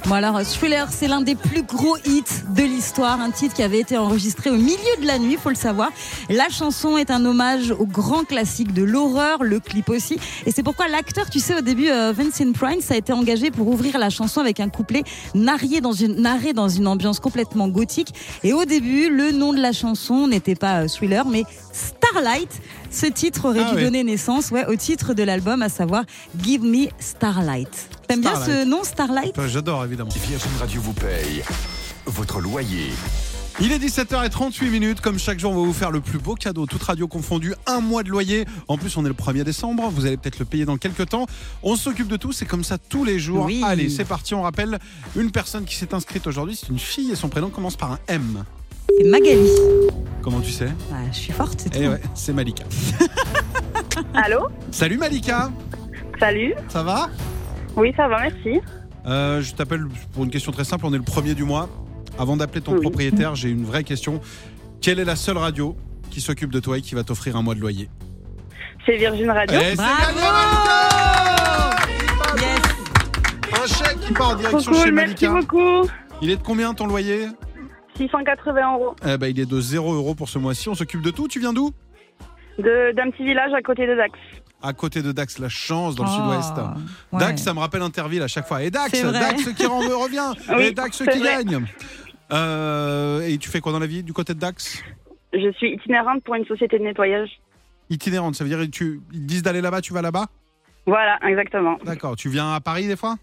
Bon 0.05 0.15
alors, 0.15 0.41
Thriller, 0.41 0.89
c'est 0.91 1.07
l'un 1.07 1.21
des 1.21 1.35
plus 1.35 1.63
gros 1.63 1.95
hits 2.05 2.23
de 2.49 2.63
l'histoire, 2.63 3.21
un 3.21 3.31
titre 3.31 3.55
qui 3.55 3.63
avait 3.63 3.79
été 3.79 3.97
enregistré 3.97 4.49
au 4.49 4.57
milieu 4.57 4.97
de 5.01 5.07
la 5.07 5.17
nuit, 5.17 5.37
faut 5.41 5.47
le 5.47 5.55
savoir. 5.55 5.91
La 6.29 6.49
chanson 6.49 6.97
est 6.97 7.09
un 7.09 7.23
hommage 7.23 7.71
au 7.71 7.85
grand 7.85 8.25
classique 8.25 8.73
de 8.73 8.83
l'horreur, 8.83 9.43
le 9.43 9.61
clip 9.61 9.89
aussi, 9.89 10.19
et 10.45 10.51
c'est 10.51 10.61
pourquoi 10.61 10.89
l'acteur, 10.89 11.29
tu 11.29 11.39
sais, 11.39 11.57
au 11.57 11.61
début, 11.61 11.89
euh, 11.89 12.11
Vincent 12.11 12.51
Price 12.51 12.91
a 12.91 12.97
été 12.97 13.13
engagé 13.13 13.49
pour 13.49 13.69
ouvrir 13.69 13.97
la 13.97 14.09
chanson 14.09 14.41
avec 14.41 14.59
un 14.59 14.67
couplet 14.67 15.03
narré 15.35 15.79
dans 15.79 15.93
une, 15.93 16.87
ambiance 16.87 17.21
complètement 17.21 17.69
gothique. 17.69 18.13
Et 18.43 18.51
au 18.51 18.65
début, 18.65 19.09
le 19.09 19.31
nom 19.31 19.53
de 19.53 19.61
la 19.61 19.71
chanson 19.71 20.27
n'était 20.27 20.55
pas 20.55 20.83
euh, 20.83 20.87
Thriller, 20.89 21.25
mais 21.25 21.43
Starlight. 21.71 22.49
Ce 22.93 23.07
titre 23.07 23.45
aurait 23.49 23.63
Ah 23.65 23.71
dû 23.71 23.75
ouais. 23.77 23.83
donner 23.85 24.03
naissance 24.03 24.51
ouais, 24.51 24.65
au 24.67 24.75
titre 24.75 25.13
de 25.15 25.23
l'album, 25.23 25.61
à 25.63 25.69
savoir 25.69 26.03
Give 26.43 26.63
Me 26.63 26.87
Starlight. 26.99 27.89
T'aimes 28.07 28.21
bien 28.21 28.35
ce 28.35 28.41
Starlight. 28.43 28.67
nom, 28.67 28.83
Starlight? 28.83 29.33
Enfin, 29.37 29.47
J'adore 29.47 29.83
évidemment. 29.83 30.11
Virgin 30.11 30.51
Radio 30.59 30.79
vous 30.79 30.93
paye 30.93 31.43
votre 32.05 32.39
loyer. 32.39 32.91
Il 33.59 33.71
est 33.71 33.77
17h38 33.79 34.69
minutes. 34.69 35.01
Comme 35.01 35.17
chaque 35.19 35.39
jour, 35.39 35.51
on 35.51 35.55
va 35.61 35.65
vous 35.65 35.73
faire 35.73 35.91
le 35.91 36.01
plus 36.01 36.19
beau 36.19 36.35
cadeau, 36.35 36.65
toute 36.65 36.81
radio 36.83 37.07
confondue, 37.07 37.53
un 37.67 37.81
mois 37.81 38.03
de 38.03 38.09
loyer. 38.09 38.45
En 38.67 38.77
plus, 38.77 38.95
on 38.97 39.05
est 39.05 39.07
le 39.09 39.13
1er 39.13 39.43
décembre. 39.43 39.89
Vous 39.89 40.05
allez 40.05 40.17
peut-être 40.17 40.39
le 40.39 40.45
payer 40.45 40.65
dans 40.65 40.77
quelques 40.77 41.09
temps. 41.09 41.25
On 41.61 41.75
s'occupe 41.75 42.07
de 42.07 42.17
tout. 42.17 42.31
C'est 42.31 42.45
comme 42.45 42.63
ça 42.63 42.77
tous 42.77 43.05
les 43.05 43.19
jours. 43.19 43.45
Oui. 43.45 43.61
Allez, 43.65 43.89
c'est 43.89 44.05
parti. 44.05 44.33
On 44.35 44.41
rappelle 44.43 44.79
une 45.15 45.31
personne 45.31 45.65
qui 45.65 45.75
s'est 45.75 45.93
inscrite 45.93 46.25
aujourd'hui. 46.27 46.55
C'est 46.59 46.69
une 46.69 46.79
fille 46.79 47.11
et 47.11 47.15
son 47.15 47.29
prénom 47.29 47.49
commence 47.49 47.75
par 47.75 47.91
un 47.91 47.99
M. 48.07 48.43
C'est 48.89 49.07
Magali. 49.09 49.49
Comment 50.21 50.39
tu 50.41 50.51
sais? 50.51 50.69
Je 51.11 51.17
suis 51.17 51.33
forte, 51.33 51.59
c'est 51.59 51.69
tout. 51.69 51.79
Eh 51.81 51.87
ouais, 51.87 52.01
c'est 52.13 52.33
Malika. 52.33 52.63
Allô? 54.13 54.47
Salut 54.71 54.97
Malika. 54.97 55.49
Salut 56.19 56.53
Ça 56.69 56.83
va? 56.83 57.09
Oui, 57.75 57.91
ça 57.97 58.07
va, 58.07 58.21
merci. 58.21 58.61
Euh, 59.05 59.41
Je 59.41 59.53
t'appelle 59.53 59.85
pour 60.13 60.23
une 60.23 60.29
question 60.29 60.51
très 60.51 60.63
simple. 60.63 60.85
On 60.85 60.93
est 60.93 60.97
le 60.97 61.03
premier 61.03 61.33
du 61.33 61.43
mois. 61.43 61.67
Avant 62.17 62.37
d'appeler 62.37 62.61
ton 62.61 62.73
Oui. 62.73 62.81
propriétaire, 62.81 63.35
j'ai 63.35 63.49
une 63.49 63.65
vraie 63.65 63.83
question. 63.83 64.21
Quelle 64.81 64.99
est 64.99 65.05
la 65.05 65.15
seule 65.15 65.37
radio 65.37 65.75
qui 66.11 66.21
s'occupe 66.21 66.51
de 66.51 66.59
toi 66.59 66.77
et 66.77 66.81
qui 66.81 66.93
va 66.95 67.03
t'offrir 67.03 67.35
un 67.35 67.41
mois 67.41 67.55
de 67.55 67.59
loyer? 67.59 67.89
C'est 68.85 68.97
Virgin 68.97 69.29
Radio. 69.31 69.59
Eh, 69.61 69.69
c'est 69.71 69.75
Bravo 69.75 70.15
gagné, 70.15 70.21
Malika 70.21 71.77
Yes. 72.37 72.61
Un 73.61 73.67
chèque 73.67 73.99
qui 74.01 74.13
part 74.13 74.27
en 74.27 74.31
Trop 74.33 74.39
direction 74.41 74.71
cool, 74.71 74.83
chez 74.85 74.91
merci 74.91 75.25
Malika. 75.27 75.41
beaucoup. 75.41 75.89
Il 76.21 76.29
est 76.29 76.35
de 76.37 76.43
combien 76.43 76.73
ton 76.73 76.87
loyer? 76.87 77.27
680 77.97 78.73
euros. 78.75 78.95
eh 79.07 79.17
ben, 79.17 79.27
Il 79.27 79.39
est 79.39 79.49
de 79.49 79.59
0 79.59 79.93
euros 79.93 80.15
pour 80.15 80.29
ce 80.29 80.39
mois-ci. 80.39 80.69
On 80.69 80.75
s'occupe 80.75 81.01
de 81.01 81.11
tout. 81.11 81.27
Tu 81.27 81.39
viens 81.39 81.53
d'où 81.53 81.71
De- 82.57 82.91
D'un 82.95 83.09
petit 83.11 83.23
village 83.23 83.51
à 83.53 83.61
côté 83.61 83.87
de 83.87 83.95
Dax. 83.95 84.17
À 84.61 84.71
côté 84.73 85.01
de 85.01 85.11
Dax, 85.11 85.39
la 85.39 85.49
chance 85.49 85.95
dans 85.95 86.03
le 86.03 86.09
Oh, 86.09 86.15
sud-ouest. 86.15 86.53
ouais. 87.11 87.19
Dax, 87.19 87.41
ça 87.41 87.53
me 87.53 87.59
rappelle 87.59 87.81
Interville 87.81 88.21
à 88.21 88.27
chaque 88.27 88.47
fois. 88.47 88.63
Et 88.63 88.71
Dax. 88.71 88.91
Dax 89.01 89.53
qui 89.53 89.65
rend- 89.65 89.79
revient. 90.03 90.31
Oui, 90.55 90.65
et 90.67 90.71
Dax 90.71 90.97
qui 90.99 91.03
vrai. 91.19 91.43
gagne. 91.43 91.65
Euh, 92.31 93.21
et 93.27 93.37
tu 93.37 93.49
fais 93.49 93.59
quoi 93.59 93.71
dans 93.71 93.79
la 93.79 93.85
vie 93.87 94.03
du 94.03 94.13
côté 94.13 94.33
de 94.33 94.39
Dax? 94.39 94.81
Je 95.33 95.51
suis 95.53 95.73
itinérante 95.73 96.23
pour 96.23 96.35
une 96.35 96.45
société 96.45 96.79
de 96.79 96.83
nettoyage. 96.83 97.29
Itinérante, 97.89 98.35
ça 98.35 98.43
veut 98.43 98.49
dire 98.49 98.59
que 98.59 98.65
tu 98.65 99.01
ils 99.11 99.19
te 99.21 99.25
disent 99.25 99.43
d'aller 99.43 99.61
là-bas, 99.61 99.81
tu 99.81 99.93
vas 99.93 100.01
là-bas? 100.01 100.27
Voilà, 100.85 101.17
exactement. 101.27 101.77
D'accord. 101.85 102.15
Tu 102.15 102.29
viens 102.29 102.53
à 102.53 102.59
Paris 102.61 102.87
des 102.87 102.95
fois? 102.95 103.15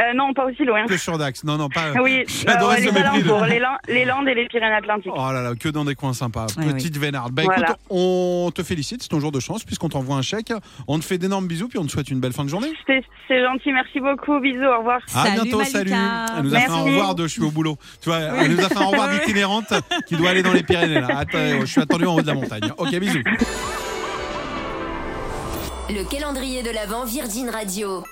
Euh, 0.00 0.14
non, 0.14 0.32
pas 0.32 0.46
aussi 0.46 0.64
loin. 0.64 0.86
Que 0.86 0.96
sur 0.96 1.18
Dax 1.18 1.44
Non, 1.44 1.58
non, 1.58 1.68
pas. 1.68 1.92
Oui, 2.02 2.24
J'adorais 2.26 2.64
euh, 2.64 2.68
ouais, 2.68 2.88
ce 2.88 2.94
les 2.94 3.02
mépris 3.02 3.22
de- 3.22 3.44
les, 3.50 3.58
Lan- 3.58 3.76
les 3.88 4.04
Landes 4.06 4.26
et 4.28 4.34
les 4.34 4.46
Pyrénées-Atlantiques. 4.46 5.12
Oh 5.14 5.32
là 5.32 5.42
là, 5.42 5.52
que 5.54 5.68
dans 5.68 5.84
des 5.84 5.94
coins 5.94 6.14
sympas. 6.14 6.46
Ouais, 6.56 6.72
Petite 6.72 6.96
vénarde. 6.96 7.32
Bah 7.32 7.42
Voilà. 7.44 7.62
écoute, 7.68 7.76
on 7.90 8.50
te 8.54 8.62
félicite, 8.62 9.02
c'est 9.02 9.08
ton 9.08 9.20
jour 9.20 9.32
de 9.32 9.40
chance 9.40 9.64
puisqu'on 9.64 9.90
t'envoie 9.90 10.16
un 10.16 10.22
chèque. 10.22 10.52
On 10.88 10.98
te 10.98 11.04
fait 11.04 11.18
d'énormes 11.18 11.46
bisous 11.46 11.68
puis 11.68 11.78
on 11.78 11.84
te 11.84 11.90
souhaite 11.90 12.08
une 12.10 12.20
belle 12.20 12.32
fin 12.32 12.44
de 12.44 12.48
journée. 12.48 12.72
C'est 12.86 13.42
gentil, 13.44 13.70
merci 13.72 14.00
beaucoup. 14.00 14.40
Bisous, 14.40 14.64
au 14.64 14.78
revoir. 14.78 15.00
À 15.14 15.24
Salut, 15.24 15.42
bientôt, 15.42 15.58
Malika. 15.58 15.78
salut. 15.78 15.92
Elle 16.38 16.42
nous 16.44 16.54
a 16.54 16.58
fait 16.58 16.64
un 16.64 16.68
Merci. 16.68 16.80
au 16.80 16.84
revoir 16.84 17.14
de 17.14 17.22
je 17.26 17.32
suis 17.32 17.42
au 17.42 17.50
boulot. 17.50 17.76
Tu 18.02 18.08
vois, 18.08 18.18
elle 18.18 18.50
nous 18.54 18.64
a 18.64 18.68
fait 18.68 18.78
un 18.78 18.82
au 18.86 18.88
revoir 18.90 19.08
d'itinérante 19.12 19.72
qui 20.06 20.16
doit 20.16 20.30
aller 20.30 20.42
dans 20.42 20.52
les 20.54 20.62
Pyrénées. 20.62 21.00
Là. 21.00 21.08
Attends, 21.18 21.60
je 21.60 21.66
suis 21.66 21.80
attendu 21.80 22.06
en 22.06 22.14
haut 22.16 22.22
de 22.22 22.26
la 22.26 22.34
montagne. 22.34 22.62
Ok, 22.78 22.94
bisous. 22.98 23.22
Le 25.90 26.04
calendrier 26.10 26.62
de 26.62 26.70
l'Avent 26.70 27.04
Virgin 27.04 27.50
Radio. 27.50 28.02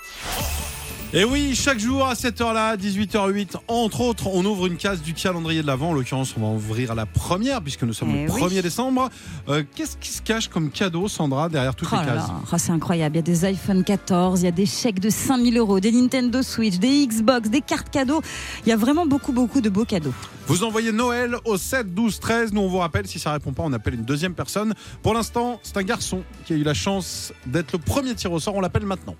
Et 1.12 1.24
oui, 1.24 1.56
chaque 1.56 1.80
jour 1.80 2.06
à 2.06 2.14
cette 2.14 2.40
heure-là, 2.40 2.76
18h08, 2.76 3.56
entre 3.66 4.00
autres, 4.00 4.28
on 4.28 4.44
ouvre 4.44 4.66
une 4.66 4.76
case 4.76 5.02
du 5.02 5.12
calendrier 5.12 5.60
de 5.60 5.66
l'Avent. 5.66 5.88
En 5.88 5.92
l'occurrence, 5.92 6.34
on 6.36 6.40
va 6.40 6.46
ouvrir 6.54 6.94
la 6.94 7.04
première 7.04 7.60
puisque 7.62 7.82
nous 7.82 7.92
sommes 7.92 8.12
Eh 8.14 8.26
le 8.26 8.30
oui. 8.32 8.40
1er 8.40 8.62
décembre. 8.62 9.08
Euh, 9.48 9.64
Qu'est-ce 9.74 9.96
qui 9.96 10.10
se 10.10 10.22
cache 10.22 10.46
comme 10.46 10.70
cadeau, 10.70 11.08
Sandra, 11.08 11.48
derrière 11.48 11.74
toutes 11.74 11.88
Oh 11.90 11.96
les 11.98 12.06
cases 12.06 12.28
oh, 12.30 12.54
c'est 12.56 12.70
incroyable. 12.70 13.16
Il 13.16 13.18
y 13.18 13.22
a 13.22 13.22
des 13.22 13.44
iPhone 13.44 13.82
14, 13.82 14.42
il 14.42 14.44
y 14.44 14.48
a 14.48 14.52
des 14.52 14.66
chèques 14.66 15.00
de 15.00 15.10
5000 15.10 15.58
euros, 15.58 15.80
des 15.80 15.90
Nintendo 15.90 16.42
Switch, 16.42 16.76
des 16.78 17.04
Xbox, 17.08 17.50
des 17.50 17.60
cartes 17.60 17.90
cadeaux. 17.90 18.22
Il 18.64 18.68
y 18.68 18.72
a 18.72 18.76
vraiment 18.76 19.04
beaucoup, 19.04 19.32
beaucoup 19.32 19.60
de 19.60 19.68
beaux 19.68 19.84
cadeaux. 19.84 20.14
Vous 20.46 20.62
envoyez 20.62 20.92
Noël 20.92 21.34
au 21.44 21.56
7 21.56 21.92
12 21.92 22.20
13. 22.20 22.52
Nous, 22.52 22.60
on 22.60 22.68
vous 22.68 22.78
rappelle, 22.78 23.08
si 23.08 23.18
ça 23.18 23.32
répond 23.32 23.52
pas, 23.52 23.64
on 23.64 23.72
appelle 23.72 23.94
une 23.94 24.04
deuxième 24.04 24.34
personne. 24.34 24.74
Pour 25.02 25.14
l'instant, 25.14 25.58
c'est 25.64 25.76
un 25.76 25.82
garçon 25.82 26.22
qui 26.46 26.52
a 26.52 26.56
eu 26.56 26.62
la 26.62 26.74
chance 26.74 27.32
d'être 27.46 27.72
le 27.72 27.78
premier 27.78 28.14
tir 28.14 28.30
au 28.30 28.38
sort. 28.38 28.54
On 28.54 28.60
l'appelle 28.60 28.86
maintenant. 28.86 29.16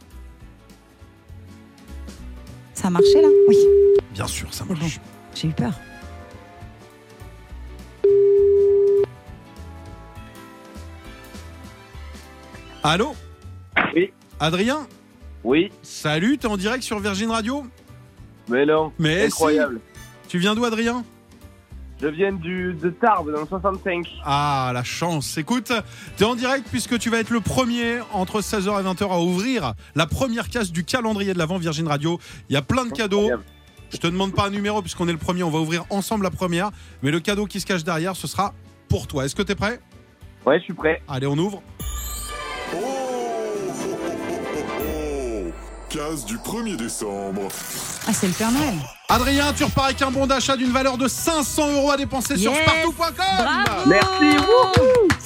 Ça 2.81 2.89
a 2.89 2.91
marché 2.91 3.21
là? 3.21 3.29
Oui, 3.47 3.57
Bien 4.15 4.27
sûr, 4.27 4.53
ça 4.55 4.65
bon. 4.65 4.75
marche. 4.75 5.01
J'ai 5.35 5.49
eu 5.49 5.53
peur. 5.53 5.73
Allô? 12.83 13.15
Oui. 13.95 14.13
Adrien? 14.39 14.87
Oui, 15.45 15.71
Salut, 15.83 16.39
t'es 16.39 16.47
en 16.47 16.57
direct 16.57 16.83
sur 16.83 16.99
Virgin 17.01 17.31
Radio? 17.31 17.65
Mais 18.49 18.67
non, 18.67 18.93
Mais 18.99 19.27
incroyable. 19.27 19.81
si 20.23 20.29
Tu 20.29 20.39
viens 20.39 20.55
d'où, 20.55 20.65
Adrien? 20.65 21.05
Je 22.03 22.07
viens 22.07 22.33
du, 22.33 22.73
de 22.73 22.89
Tarbes, 22.89 23.31
dans 23.31 23.41
le 23.41 23.47
65. 23.47 24.07
Ah, 24.25 24.71
la 24.73 24.83
chance. 24.83 25.37
Écoute, 25.37 25.71
t'es 26.17 26.25
en 26.25 26.35
direct 26.35 26.67
puisque 26.71 26.99
tu 26.99 27.11
vas 27.11 27.19
être 27.19 27.31
le 27.31 27.41
premier 27.41 27.99
entre 28.13 28.41
16h 28.41 28.81
et 28.81 28.85
20h 28.85 29.13
à 29.13 29.21
ouvrir 29.21 29.75
la 29.95 30.07
première 30.07 30.49
case 30.49 30.73
du 30.73 30.85
calendrier 30.85 31.35
de 31.35 31.39
l'Avent 31.39 31.59
Virgin 31.59 31.87
Radio. 31.87 32.19
Il 32.49 32.55
y 32.55 32.57
a 32.57 32.63
plein 32.63 32.87
de 32.87 32.93
cadeaux. 32.93 33.31
Je 33.91 33.99
te 33.99 34.07
demande 34.07 34.35
pas 34.35 34.47
un 34.47 34.51
numéro 34.51 34.81
puisqu'on 34.81 35.09
est 35.09 35.13
le 35.13 35.19
premier. 35.19 35.43
On 35.43 35.51
va 35.51 35.59
ouvrir 35.59 35.85
ensemble 35.91 36.25
la 36.25 36.31
première. 36.31 36.71
Mais 37.03 37.11
le 37.11 37.21
cadeau 37.21 37.45
qui 37.45 37.61
se 37.61 37.67
cache 37.67 37.85
derrière, 37.85 38.17
ce 38.17 38.27
sera 38.27 38.55
pour 38.89 39.07
toi. 39.07 39.27
Est-ce 39.27 39.35
que 39.35 39.43
t'es 39.43 39.55
prêt? 39.55 39.81
Ouais, 40.47 40.59
je 40.59 40.65
suis 40.65 40.75
prêt. 40.75 41.03
Allez, 41.07 41.27
on 41.27 41.37
ouvre. 41.37 41.63
Du 45.91 46.37
1er 46.37 46.77
décembre. 46.77 47.49
Ah, 48.07 48.13
c'est 48.13 48.29
le 48.29 48.33
Père 48.33 48.53
Noël. 48.53 48.75
Adrien, 49.09 49.53
tu 49.53 49.65
repars 49.65 49.87
avec 49.87 50.01
un 50.03 50.13
bon 50.13 50.25
d'achat 50.25 50.57
d'une 50.57 50.71
valeur 50.71 50.97
de 50.97 51.09
500 51.09 51.73
euros 51.73 51.91
à 51.91 51.97
dépenser 51.97 52.37
sur 52.37 52.55
spartou.com. 52.55 53.85
Merci, 53.87 54.37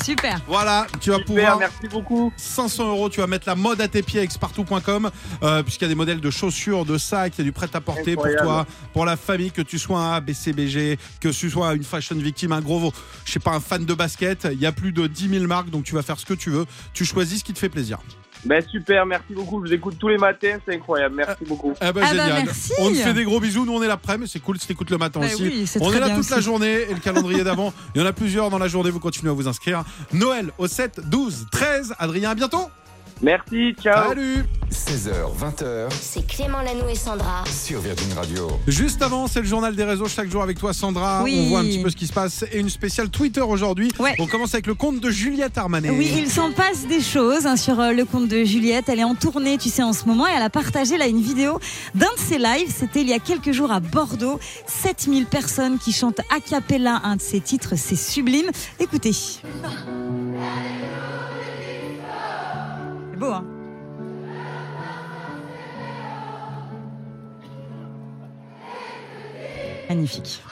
Super. 0.02 0.40
Voilà, 0.49 0.87
tu 1.00 1.11
vas 1.11 1.16
Super, 1.16 1.26
pouvoir 1.26 1.59
merci 1.59 1.88
beaucoup. 1.90 2.33
500 2.38 2.88
euros, 2.88 3.11
tu 3.11 3.21
vas 3.21 3.26
mettre 3.26 3.47
la 3.47 3.56
mode 3.56 3.83
à 3.83 3.88
tes 3.88 4.02
pieds 4.02 4.21
avec 4.21 4.33
spartou.com, 4.33 5.11
euh, 5.42 5.62
puisqu'il 5.62 5.85
y 5.85 5.87
a 5.87 5.88
des 5.88 5.94
modèles 5.94 6.21
de 6.21 6.30
chaussures, 6.30 6.87
de 6.87 6.97
sacs, 6.97 7.35
il 7.37 7.40
y 7.40 7.42
a 7.42 7.44
du 7.44 7.52
prêt-à-porter 7.52 8.14
pour 8.14 8.26
toi, 8.40 8.64
pour 8.94 9.04
la 9.04 9.18
famille, 9.18 9.50
que 9.50 9.62
tu 9.62 9.78
sois 9.78 10.00
un 10.00 10.21
BCBG, 10.23 10.99
que 11.21 11.28
tu 11.28 11.50
sois 11.50 11.75
une 11.75 11.85
fashion 11.85 12.16
victime, 12.16 12.52
un 12.52 12.62
gros, 12.62 12.90
je 13.26 13.33
sais 13.33 13.38
pas, 13.38 13.50
un 13.50 13.61
fan 13.61 13.85
de 13.85 13.92
basket. 13.92 14.49
Il 14.50 14.61
y 14.61 14.66
a 14.66 14.73
plus 14.73 14.92
de 14.92 15.06
10 15.06 15.28
000 15.28 15.44
marques, 15.44 15.68
donc 15.68 15.85
tu 15.85 15.94
vas 15.94 16.02
faire 16.02 16.18
ce 16.18 16.25
que 16.25 16.35
tu 16.35 16.49
veux. 16.49 16.64
Tu 16.94 17.04
choisis 17.04 17.40
ce 17.40 17.44
qui 17.44 17.52
te 17.52 17.59
fait 17.59 17.68
plaisir. 17.68 17.99
Ben 18.44 18.62
super, 18.68 19.06
merci 19.06 19.32
beaucoup. 19.32 19.60
Je 19.64 19.68
vous 19.68 19.72
écoute 19.74 19.96
tous 19.98 20.08
les 20.08 20.18
matins, 20.18 20.58
c'est 20.66 20.74
incroyable. 20.74 21.14
Merci 21.16 21.44
beaucoup. 21.46 21.72
Eh 21.80 21.80
ben, 21.80 21.86
Ah 21.88 21.92
bah, 21.92 22.06
génial. 22.08 22.44
merci. 22.44 22.72
On 22.78 22.90
te 22.90 22.94
fait 22.96 23.14
des 23.14 23.24
gros 23.24 23.40
bisous. 23.40 23.64
Nous, 23.64 23.72
on 23.74 23.82
est 23.82 23.86
l'après, 23.88 24.18
mais 24.18 24.26
c'est 24.26 24.40
cool 24.40 24.58
si 24.58 24.66
t'écoutes 24.66 24.90
le 24.90 24.98
matin 24.98 25.20
Bah 25.20 25.26
aussi. 25.26 25.42
oui, 25.42 25.70
on 25.80 25.88
très 25.88 25.96
est 25.96 26.00
là 26.00 26.06
bien 26.08 26.16
toute 26.16 26.30
la 26.30 26.40
journée 26.40 26.82
et 26.90 26.92
le 26.94 27.00
calendrier 27.00 27.42
d'avant. 27.44 27.72
Il 27.94 28.00
y 28.00 28.04
en 28.04 28.06
a 28.06 28.12
plusieurs 28.12 28.50
dans 28.50 28.58
la 28.58 28.68
journée. 28.68 28.90
Vous 28.90 29.00
continuez 29.00 29.30
à 29.30 29.34
vous 29.34 29.48
inscrire. 29.48 29.82
Noël 30.12 30.50
au 30.58 30.66
7, 30.66 31.00
12, 31.08 31.46
13. 31.50 31.94
Adrien, 31.98 32.30
à 32.30 32.34
bientôt. 32.34 32.68
Merci, 33.24 33.74
ciao. 33.82 34.08
Salut. 34.10 34.44
16h, 34.70 35.12
20h 35.40 35.86
C'est 35.98 36.26
Clément 36.26 36.60
Lanou 36.60 36.86
et 36.90 36.94
Sandra. 36.94 37.44
sur 37.46 37.80
Virgin 37.80 38.12
Radio. 38.12 38.48
Juste 38.66 39.00
avant, 39.00 39.26
c'est 39.28 39.40
le 39.40 39.46
journal 39.46 39.74
des 39.74 39.84
réseaux 39.84 40.08
chaque 40.08 40.28
jour 40.30 40.42
avec 40.42 40.58
toi, 40.58 40.74
Sandra. 40.74 41.22
Oui. 41.22 41.44
On 41.46 41.48
voit 41.48 41.60
un 41.60 41.64
petit 41.64 41.82
peu 41.82 41.88
ce 41.88 41.96
qui 41.96 42.06
se 42.06 42.12
passe 42.12 42.44
et 42.52 42.58
une 42.58 42.68
spéciale 42.68 43.08
Twitter 43.08 43.40
aujourd'hui. 43.40 43.90
Ouais. 43.98 44.14
On 44.18 44.26
commence 44.26 44.52
avec 44.52 44.66
le 44.66 44.74
compte 44.74 45.00
de 45.00 45.10
Juliette 45.10 45.56
Armanet. 45.56 45.88
Oui, 45.88 46.12
il 46.18 46.28
s'en 46.28 46.52
passe 46.52 46.86
des 46.86 47.00
choses 47.00 47.46
hein, 47.46 47.56
sur 47.56 47.80
euh, 47.80 47.92
le 47.92 48.04
compte 48.04 48.28
de 48.28 48.44
Juliette. 48.44 48.90
Elle 48.90 49.00
est 49.00 49.04
en 49.04 49.14
tournée, 49.14 49.56
tu 49.56 49.70
sais, 49.70 49.82
en 49.82 49.94
ce 49.94 50.04
moment, 50.04 50.26
et 50.26 50.32
elle 50.36 50.42
a 50.42 50.50
partagé 50.50 50.98
là 50.98 51.06
une 51.06 51.22
vidéo 51.22 51.58
d'un 51.94 52.12
de 52.14 52.20
ses 52.20 52.36
lives. 52.36 52.70
C'était 52.76 53.00
il 53.00 53.08
y 53.08 53.14
a 53.14 53.20
quelques 53.20 53.52
jours 53.52 53.72
à 53.72 53.80
Bordeaux. 53.80 54.38
7000 54.66 55.24
personnes 55.24 55.78
qui 55.78 55.92
chantent 55.92 56.20
a 56.30 56.40
cappella 56.40 57.00
un 57.04 57.16
de 57.16 57.22
ses 57.22 57.40
titres. 57.40 57.72
C'est 57.76 57.96
sublime. 57.96 58.50
Écoutez. 58.80 59.12
C'est 63.14 63.21
beau, 63.21 63.30
hein 63.30 63.44
Magnifique. 69.88 70.42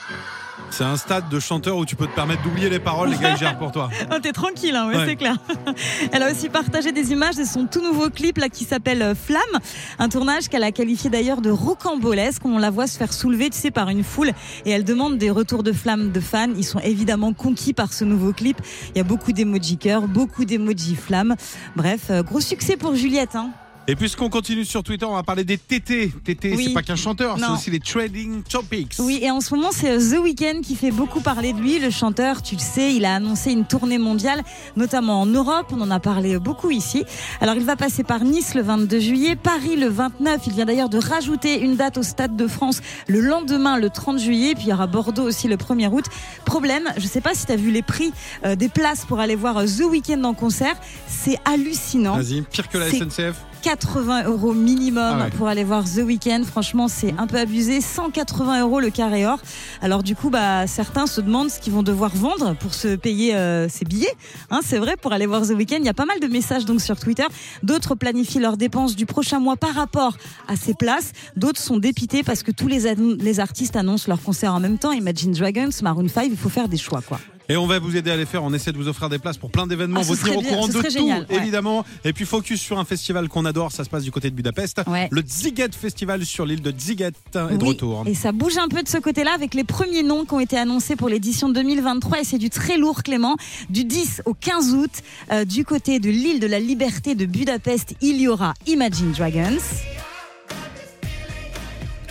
C'est 0.75 0.83
un 0.83 0.97
stade 0.97 1.29
de 1.29 1.39
chanteur 1.39 1.77
où 1.77 1.85
tu 1.85 1.95
peux 1.95 2.07
te 2.07 2.15
permettre 2.15 2.41
d'oublier 2.41 2.67
les 2.67 2.79
paroles. 2.79 3.11
Les 3.11 3.17
gars, 3.17 3.33
ils 3.33 3.37
gèrent 3.37 3.59
pour 3.59 3.71
toi. 3.71 3.91
Oh, 4.11 4.17
t'es 4.19 4.31
tranquille, 4.31 4.75
hein, 4.75 4.87
ouais, 4.89 4.95
Ouais. 4.97 5.05
c'est 5.07 5.15
clair. 5.15 5.35
Elle 6.11 6.23
a 6.23 6.31
aussi 6.31 6.49
partagé 6.49 6.91
des 6.91 7.11
images 7.11 7.35
de 7.35 7.43
son 7.43 7.67
tout 7.67 7.79
nouveau 7.81 8.09
clip 8.09 8.39
là 8.39 8.49
qui 8.49 8.63
s'appelle 8.63 9.03
euh, 9.03 9.13
Flamme, 9.13 9.59
un 9.99 10.09
tournage 10.09 10.49
qu'elle 10.49 10.63
a 10.63 10.71
qualifié 10.71 11.11
d'ailleurs 11.11 11.41
de 11.41 11.51
rocambolesque. 11.51 12.43
On 12.43 12.57
la 12.57 12.71
voit 12.71 12.87
se 12.87 12.97
faire 12.97 13.13
soulever, 13.13 13.51
tu 13.51 13.57
sais, 13.59 13.69
par 13.69 13.89
une 13.89 14.03
foule 14.03 14.31
et 14.65 14.71
elle 14.71 14.83
demande 14.83 15.19
des 15.19 15.29
retours 15.29 15.61
de 15.61 15.71
flammes 15.73 16.11
de 16.11 16.19
fans. 16.19 16.47
Ils 16.57 16.65
sont 16.65 16.79
évidemment 16.79 17.33
conquis 17.33 17.73
par 17.73 17.93
ce 17.93 18.03
nouveau 18.03 18.33
clip. 18.33 18.57
Il 18.95 18.97
y 18.97 19.01
a 19.01 19.03
beaucoup 19.03 19.31
d'emoji 19.31 19.77
cœur, 19.77 20.07
beaucoup 20.07 20.43
d'emoji 20.43 20.95
flammes. 20.95 21.35
Bref, 21.75 22.07
euh, 22.09 22.23
gros 22.23 22.41
succès 22.41 22.77
pour 22.77 22.95
Juliette. 22.95 23.35
Hein. 23.35 23.51
Et 23.85 23.97
puisqu'on 23.97 24.29
continue 24.29 24.63
sur 24.63 24.81
Twitter, 24.81 25.05
on 25.05 25.13
va 25.13 25.23
parler 25.23 25.43
des 25.43 25.57
TT. 25.57 26.13
TT, 26.23 26.53
Oui. 26.55 26.65
c'est 26.67 26.73
pas 26.73 26.83
qu'un 26.83 26.95
chanteur, 26.95 27.35
c'est 27.37 27.49
aussi 27.51 27.69
les 27.69 27.81
trading 27.81 28.41
topics. 28.43 28.93
Oui, 28.99 29.19
et 29.21 29.29
en 29.29 29.41
ce 29.41 29.53
moment, 29.53 29.71
c'est 29.73 29.91
euh, 29.91 29.99
The 29.99 30.23
Weeknd 30.23 30.61
qui 30.63 30.75
fait 30.75 30.91
beaucoup 30.91 31.19
parler 31.19 31.51
de 31.51 31.59
lui. 31.59 31.79
Le 31.79 31.89
chanteur, 31.89 32.41
tu 32.41 32.55
le 32.55 32.61
sais, 32.61 32.95
il 32.95 33.03
a 33.03 33.15
annoncé 33.15 33.51
une 33.51 33.65
tournée 33.65 33.97
mondiale, 33.97 34.41
notamment 34.77 35.19
en 35.19 35.25
Europe. 35.25 35.67
On 35.71 35.81
en 35.81 35.91
a 35.91 35.99
parlé 35.99 36.39
beaucoup 36.39 36.71
ici. 36.71 37.03
Alors, 37.41 37.55
il 37.55 37.65
va 37.65 37.75
passer 37.75 38.05
par 38.05 38.23
Nice 38.23 38.55
le 38.55 38.61
22 38.61 38.99
juillet, 39.01 39.35
Paris 39.35 39.75
le 39.75 39.89
29. 39.89 40.39
Il 40.47 40.53
vient 40.53 40.65
d'ailleurs 40.65 40.87
de 40.87 40.97
rajouter 40.97 41.59
une 41.59 41.75
date 41.75 41.97
au 41.97 42.03
Stade 42.03 42.37
de 42.37 42.47
France 42.47 42.79
le 43.09 43.19
lendemain, 43.19 43.77
le 43.77 43.89
30 43.89 44.17
juillet. 44.17 44.53
Puis 44.55 44.65
il 44.67 44.69
y 44.69 44.73
aura 44.73 44.87
Bordeaux 44.87 45.23
aussi 45.23 45.49
le 45.49 45.57
1er 45.57 45.89
août. 45.89 46.05
Problème, 46.45 46.87
je 46.95 47.05
sais 47.05 47.19
pas 47.21 47.33
si 47.33 47.45
tu 47.45 47.51
as 47.51 47.57
vu 47.57 47.69
les 47.69 47.81
prix 47.81 48.13
euh, 48.45 48.55
des 48.55 48.69
places 48.69 49.03
pour 49.03 49.19
aller 49.19 49.35
voir 49.35 49.57
euh, 49.57 49.65
The 49.65 49.81
Weeknd 49.83 50.23
en 50.23 50.33
concert. 50.33 50.75
C'est 51.05 51.35
hallucinant. 51.43 52.15
Vas-y, 52.15 52.43
pire 52.43 52.69
que 52.69 52.77
la 52.77 52.89
SNCF. 52.89 53.35
80 53.63 54.25
euros 54.25 54.53
minimum 54.53 55.03
Ah 55.03 55.23
ouais. 55.23 55.29
pour 55.31 55.47
aller 55.47 55.63
voir 55.63 55.85
The 55.85 55.99
Weeknd. 56.05 56.43
Franchement, 56.45 56.87
c'est 56.89 57.15
un 57.17 57.27
peu 57.27 57.37
abusé. 57.37 57.79
180 57.81 58.61
euros 58.61 58.79
le 58.81 58.89
carré 58.89 59.25
or. 59.25 59.39
Alors 59.81 60.03
du 60.03 60.15
coup, 60.15 60.29
bah, 60.29 60.67
certains 60.67 61.07
se 61.07 61.21
demandent 61.21 61.49
ce 61.49 61.59
qu'ils 61.61 61.71
vont 61.73 61.81
devoir 61.81 62.11
vendre 62.15 62.55
pour 62.57 62.73
se 62.73 62.95
payer 62.95 63.35
euh, 63.35 63.67
ces 63.69 63.85
billets. 63.85 64.13
Hein, 64.51 64.59
c'est 64.65 64.77
vrai, 64.77 64.97
pour 64.97 65.13
aller 65.13 65.25
voir 65.25 65.43
The 65.43 65.51
Weeknd, 65.51 65.77
il 65.79 65.85
y 65.85 65.89
a 65.89 65.93
pas 65.93 66.05
mal 66.05 66.19
de 66.19 66.27
messages 66.27 66.65
donc 66.65 66.81
sur 66.81 66.99
Twitter. 66.99 67.23
D'autres 67.63 67.95
planifient 67.95 68.39
leurs 68.39 68.57
dépenses 68.57 68.95
du 68.95 69.05
prochain 69.05 69.39
mois 69.39 69.55
par 69.55 69.73
rapport 69.73 70.17
à 70.49 70.55
ces 70.57 70.73
places. 70.73 71.13
D'autres 71.37 71.61
sont 71.61 71.77
dépités 71.77 72.21
parce 72.21 72.43
que 72.43 72.51
tous 72.51 72.67
les, 72.67 72.93
les 72.95 73.39
artistes 73.39 73.75
annoncent 73.77 74.05
leurs 74.09 74.21
concerts 74.21 74.53
en 74.53 74.59
même 74.59 74.77
temps. 74.77 74.91
Imagine 74.91 75.31
Dragons, 75.31 75.69
Maroon 75.81 76.09
5, 76.09 76.27
il 76.29 76.37
faut 76.37 76.49
faire 76.49 76.67
des 76.67 76.77
choix, 76.77 77.01
quoi. 77.01 77.19
Et 77.49 77.57
on 77.57 77.67
va 77.67 77.79
vous 77.79 77.95
aider 77.95 78.11
à 78.11 78.15
les 78.15 78.25
faire. 78.25 78.43
On 78.43 78.53
essaie 78.53 78.71
de 78.71 78.77
vous 78.77 78.87
offrir 78.87 79.09
des 79.09 79.19
places 79.19 79.37
pour 79.37 79.51
plein 79.51 79.67
d'événements. 79.67 79.99
Ah, 80.01 80.03
vous 80.03 80.15
tenir 80.15 80.37
au 80.37 80.41
bien, 80.41 80.49
courant 80.51 80.67
de 80.67 80.73
tout, 80.73 80.89
génial, 80.89 81.25
ouais. 81.29 81.35
évidemment. 81.35 81.85
Et 82.05 82.13
puis 82.13 82.25
focus 82.25 82.61
sur 82.61 82.79
un 82.79 82.85
festival 82.85 83.27
qu'on 83.27 83.45
adore. 83.45 83.71
Ça 83.71 83.83
se 83.83 83.89
passe 83.89 84.03
du 84.03 84.11
côté 84.11 84.29
de 84.29 84.35
Budapest. 84.35 84.81
Ouais. 84.87 85.07
Le 85.11 85.21
Ziget 85.25 85.69
Festival 85.71 86.25
sur 86.25 86.45
l'île 86.45 86.61
de 86.61 86.73
Ziget 86.77 87.07
est 87.07 87.37
de 87.37 87.65
retour. 87.65 88.03
Et 88.05 88.13
ça 88.13 88.31
bouge 88.31 88.57
un 88.57 88.67
peu 88.67 88.81
de 88.81 88.87
ce 88.87 88.97
côté-là 88.97 89.31
avec 89.33 89.53
les 89.53 89.63
premiers 89.63 90.03
noms 90.03 90.25
qui 90.25 90.33
ont 90.33 90.39
été 90.39 90.57
annoncés 90.57 90.95
pour 90.95 91.09
l'édition 91.09 91.49
2023 91.49 92.21
et 92.21 92.23
c'est 92.23 92.37
du 92.37 92.49
très 92.49 92.77
lourd 92.77 93.03
Clément. 93.03 93.35
Du 93.69 93.83
10 93.83 94.21
au 94.25 94.33
15 94.33 94.73
août, 94.73 94.91
euh, 95.31 95.45
du 95.45 95.65
côté 95.65 95.99
de 95.99 96.09
l'île 96.09 96.39
de 96.39 96.47
la 96.47 96.59
Liberté 96.59 97.15
de 97.15 97.25
Budapest, 97.25 97.95
il 98.01 98.21
y 98.21 98.27
aura 98.27 98.53
Imagine 98.67 99.11
Dragons. 99.11 99.57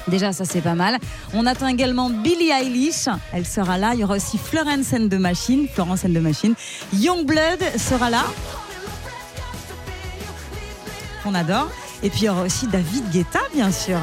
Déjà, 0.08 0.32
ça 0.32 0.44
c'est 0.44 0.60
pas 0.60 0.74
mal. 0.74 0.98
On 1.34 1.46
attend 1.46 1.68
également 1.68 2.10
Billie 2.10 2.50
Eilish, 2.50 3.08
elle 3.32 3.46
sera 3.46 3.78
là. 3.78 3.92
Il 3.94 4.00
y 4.00 4.04
aura 4.04 4.16
aussi 4.16 4.38
Florence 4.38 4.92
and 4.92 5.08
the 5.08 5.14
Machine, 5.14 5.68
Florence 5.72 6.04
and 6.04 6.12
the 6.12 6.22
Machine. 6.22 6.54
Youngblood 6.92 7.62
sera 7.78 8.10
là. 8.10 8.24
On 11.24 11.34
adore. 11.34 11.70
Et 12.02 12.10
puis 12.10 12.22
il 12.22 12.24
y 12.24 12.28
aura 12.28 12.42
aussi 12.42 12.66
David 12.66 13.10
Guetta, 13.10 13.40
bien 13.54 13.70
sûr. 13.70 13.98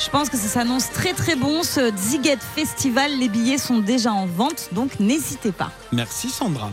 Je 0.00 0.08
pense 0.08 0.28
que 0.28 0.36
ça 0.36 0.48
s'annonce 0.48 0.90
très 0.90 1.12
très 1.12 1.36
bon 1.36 1.62
ce 1.62 1.92
Ziget 1.96 2.38
Festival. 2.56 3.16
Les 3.18 3.28
billets 3.28 3.58
sont 3.58 3.78
déjà 3.78 4.12
en 4.12 4.26
vente, 4.26 4.70
donc 4.72 4.98
n'hésitez 4.98 5.52
pas. 5.52 5.70
Merci 5.92 6.30
Sandra. 6.30 6.70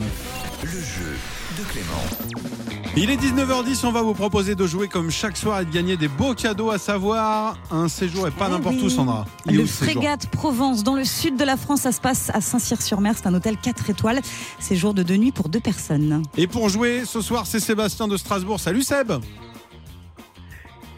Le 0.64 0.70
jeu 0.72 1.18
de 1.58 1.64
Clément. 1.66 2.67
Il 3.00 3.12
est 3.12 3.16
19h10, 3.16 3.86
on 3.86 3.92
va 3.92 4.02
vous 4.02 4.16
proposer 4.16 4.56
de 4.56 4.66
jouer 4.66 4.88
comme 4.88 5.12
chaque 5.12 5.38
soir 5.38 5.62
et 5.62 5.66
de 5.66 5.70
gagner 5.72 5.98
des 5.98 6.08
beaux 6.08 6.34
cadeaux, 6.34 6.72
à 6.72 6.80
savoir 6.80 7.56
un 7.70 7.88
séjour 7.90 8.28
et 8.28 8.32
pas 8.32 8.50
n'importe 8.50 8.78
oui. 8.78 8.86
où, 8.86 8.90
Sandra. 8.90 9.28
Le 9.46 9.68
séjour 9.68 9.94
Frégate 9.94 10.26
Provence, 10.32 10.84
dans 10.84 10.96
le 10.96 11.04
sud 11.04 11.38
de 11.38 11.44
la 11.44 11.58
France, 11.58 11.82
ça 11.82 11.92
se 11.92 12.02
passe 12.02 12.32
à 12.34 12.42
Saint-Cyr-sur-Mer. 12.42 13.14
C'est 13.16 13.28
un 13.28 13.36
hôtel 13.36 13.58
4 13.62 13.92
étoiles. 13.92 14.20
Séjour 14.58 14.96
de 14.96 15.04
deux 15.04 15.18
nuits 15.18 15.32
pour 15.32 15.48
deux 15.48 15.60
personnes. 15.60 16.24
Et 16.38 16.48
pour 16.48 16.70
jouer, 16.70 17.04
ce 17.06 17.22
soir, 17.22 17.46
c'est 17.46 17.60
Sébastien 17.60 18.08
de 18.08 18.18
Strasbourg. 18.18 18.60
Salut 18.60 18.82
Seb 18.82 19.12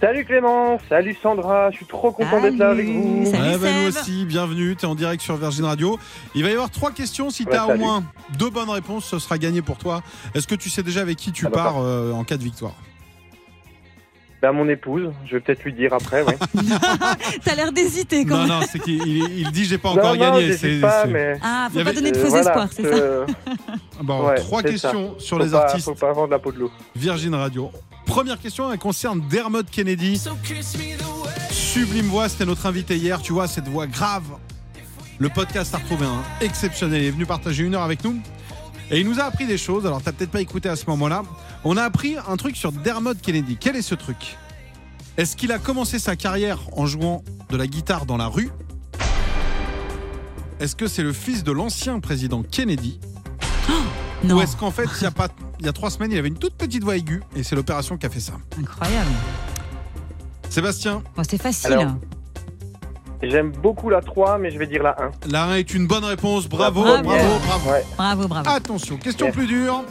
Salut 0.01 0.23
Clément, 0.23 0.79
salut 0.87 1.17
Sandra, 1.21 1.71
je 1.71 1.77
suis 1.77 1.85
trop 1.85 2.11
content 2.13 2.39
d'être 2.41 2.55
là 2.57 2.69
avec 2.69 2.87
vous. 2.87 3.25
Salut, 3.25 3.43
Ouais, 3.43 3.57
bah, 3.57 3.67
nous 3.81 3.87
aussi, 3.89 4.23
bienvenue, 4.25 4.73
tu 4.77 4.85
es 4.85 4.87
en 4.87 4.95
direct 4.95 5.21
sur 5.21 5.35
Virgin 5.35 5.65
Radio. 5.65 5.99
Il 6.35 6.43
va 6.43 6.49
y 6.49 6.53
avoir 6.53 6.69
trois 6.69 6.91
questions. 6.91 7.29
Si 7.29 7.45
tu 7.45 7.51
as 7.53 7.67
au 7.67 7.75
moins 7.75 8.03
deux 8.37 8.49
bonnes 8.49 8.69
réponses, 8.69 9.03
ce 9.05 9.19
sera 9.19 9.37
gagné 9.37 9.61
pour 9.61 9.77
toi. 9.77 10.01
Est-ce 10.33 10.47
que 10.47 10.55
tu 10.55 10.69
sais 10.69 10.83
déjà 10.83 11.01
avec 11.01 11.17
qui 11.17 11.33
tu 11.33 11.47
Ah, 11.47 11.49
pars 11.49 11.75
euh, 11.81 12.13
en 12.13 12.23
cas 12.23 12.37
de 12.37 12.43
victoire? 12.43 12.75
Ben, 14.41 14.53
mon 14.53 14.69
épouse, 14.69 15.11
je 15.25 15.33
vais 15.35 15.41
peut-être 15.41 15.65
lui 15.65 15.73
dire 15.73 15.93
après, 15.93 16.21
ouais. 16.23 16.37
T'as 17.43 17.55
l'air 17.55 17.73
d'hésiter 17.73 18.23
quand 18.23 18.35
Non, 18.37 18.47
même. 18.47 18.59
non, 18.61 18.65
c'est 18.71 18.79
qu'il 18.79 19.05
il- 19.05 19.39
il 19.39 19.51
dit 19.51 19.65
j'ai 19.65 19.77
pas 19.77 19.89
non, 19.89 19.95
encore 19.97 20.15
non, 20.15 20.19
gagné. 20.37 20.53
C'est- 20.53 20.79
pas, 20.79 21.05
mais... 21.07 21.37
Ah, 21.43 21.67
faut 21.69 21.77
y 21.77 21.83
pas 21.83 21.89
avait- 21.89 21.99
donner 21.99 22.11
de 22.13 22.17
euh, 22.17 22.21
faux 22.23 22.29
voilà, 22.29 22.45
espoirs, 22.45 22.69
c'est 22.71 22.83
ça 22.83 22.95
je- 22.95 24.01
Bon, 24.01 24.25
Ouais, 24.29 24.35
trois 24.35 24.63
questions 24.63 25.15
sur 25.19 25.35
Faut 25.39 25.43
les 25.43 25.49
pas- 25.51 25.63
artistes 25.65 25.83
Faut 25.83 25.93
pas 25.93 26.13
vendre 26.13 26.31
la 26.31 26.39
peau 26.39 26.53
de 26.53 26.59
loup. 26.59 26.71
Virgin 26.95 27.35
Radio. 27.35 27.69
Première 28.09 28.39
question, 28.39 28.71
elle 28.73 28.79
concerne 28.79 29.21
Dermot 29.29 29.61
Kennedy. 29.71 30.19
Sublime 31.51 32.07
voix, 32.07 32.27
c'était 32.27 32.45
notre 32.45 32.65
invité 32.65 32.97
hier. 32.97 33.21
Tu 33.21 33.33
vois, 33.33 33.47
cette 33.47 33.67
voix 33.67 33.85
grave. 33.85 34.23
Le 35.19 35.29
podcast 35.29 35.75
a 35.75 35.77
retrouvé 35.77 36.07
un 36.07 36.23
exceptionnel. 36.41 37.03
Il 37.03 37.07
est 37.07 37.11
venu 37.11 37.27
partager 37.27 37.63
une 37.63 37.75
heure 37.75 37.83
avec 37.83 38.03
nous. 38.03 38.19
Et 38.89 38.99
il 38.99 39.07
nous 39.07 39.19
a 39.19 39.25
appris 39.25 39.45
des 39.45 39.59
choses. 39.59 39.85
Alors, 39.85 40.01
t'as 40.01 40.11
peut-être 40.11 40.31
pas 40.31 40.41
écouté 40.41 40.69
à 40.69 40.75
ce 40.75 40.85
moment-là. 40.87 41.21
On 41.63 41.77
a 41.77 41.83
appris 41.83 42.15
un 42.27 42.35
truc 42.35 42.57
sur 42.57 42.71
Dermot 42.71 43.13
Kennedy. 43.13 43.57
Quel 43.59 43.75
est 43.75 43.83
ce 43.83 43.93
truc? 43.93 44.37
Est-ce 45.17 45.35
qu'il 45.35 45.51
a 45.51 45.59
commencé 45.59 45.99
sa 45.99 46.15
carrière 46.15 46.57
en 46.71 46.87
jouant 46.87 47.23
de 47.49 47.57
la 47.57 47.67
guitare 47.67 48.07
dans 48.07 48.17
la 48.17 48.27
rue? 48.27 48.49
Est-ce 50.59 50.75
que 50.75 50.87
c'est 50.87 51.03
le 51.03 51.13
fils 51.13 51.43
de 51.43 51.51
l'ancien 51.51 51.99
président 51.99 52.41
Kennedy? 52.41 52.99
Non, 54.23 54.35
Ou 54.37 54.41
est-ce 54.41 54.57
qu'en 54.57 54.71
fait, 54.71 54.85
il 54.99 55.03
y, 55.03 55.05
a 55.05 55.11
pas, 55.11 55.29
il 55.59 55.65
y 55.65 55.69
a 55.69 55.73
trois 55.73 55.89
semaines, 55.89 56.11
il 56.11 56.17
avait 56.17 56.27
une 56.27 56.37
toute 56.37 56.55
petite 56.55 56.83
voix 56.83 56.97
aiguë 56.97 57.21
et 57.35 57.43
c'est 57.43 57.55
l'opération 57.55 57.97
qui 57.97 58.05
a 58.05 58.09
fait 58.09 58.19
ça 58.19 58.33
incroyable. 58.59 59.09
Sébastien, 60.49 61.03
Bon, 61.15 61.23
c'est 61.27 61.41
facile. 61.41 61.73
Alors, 61.73 61.83
hein. 61.83 61.99
J'aime 63.21 63.51
beaucoup 63.51 63.89
la 63.89 64.01
3, 64.01 64.37
mais 64.37 64.49
je 64.49 64.57
vais 64.57 64.67
dire 64.67 64.81
la 64.81 64.95
1. 65.01 65.11
La 65.29 65.43
1 65.45 65.55
est 65.55 65.73
une 65.73 65.87
bonne 65.87 66.05
réponse. 66.05 66.47
Bravo, 66.47 66.83
Bravo. 66.83 67.03
bravo, 67.03 67.39
bravo. 67.45 67.69
Ouais. 67.69 67.83
Bravo, 67.97 68.27
bravo. 68.27 68.49
Attention, 68.49 68.97
question 68.97 69.31
plus 69.31 69.45
dure. 69.47 69.83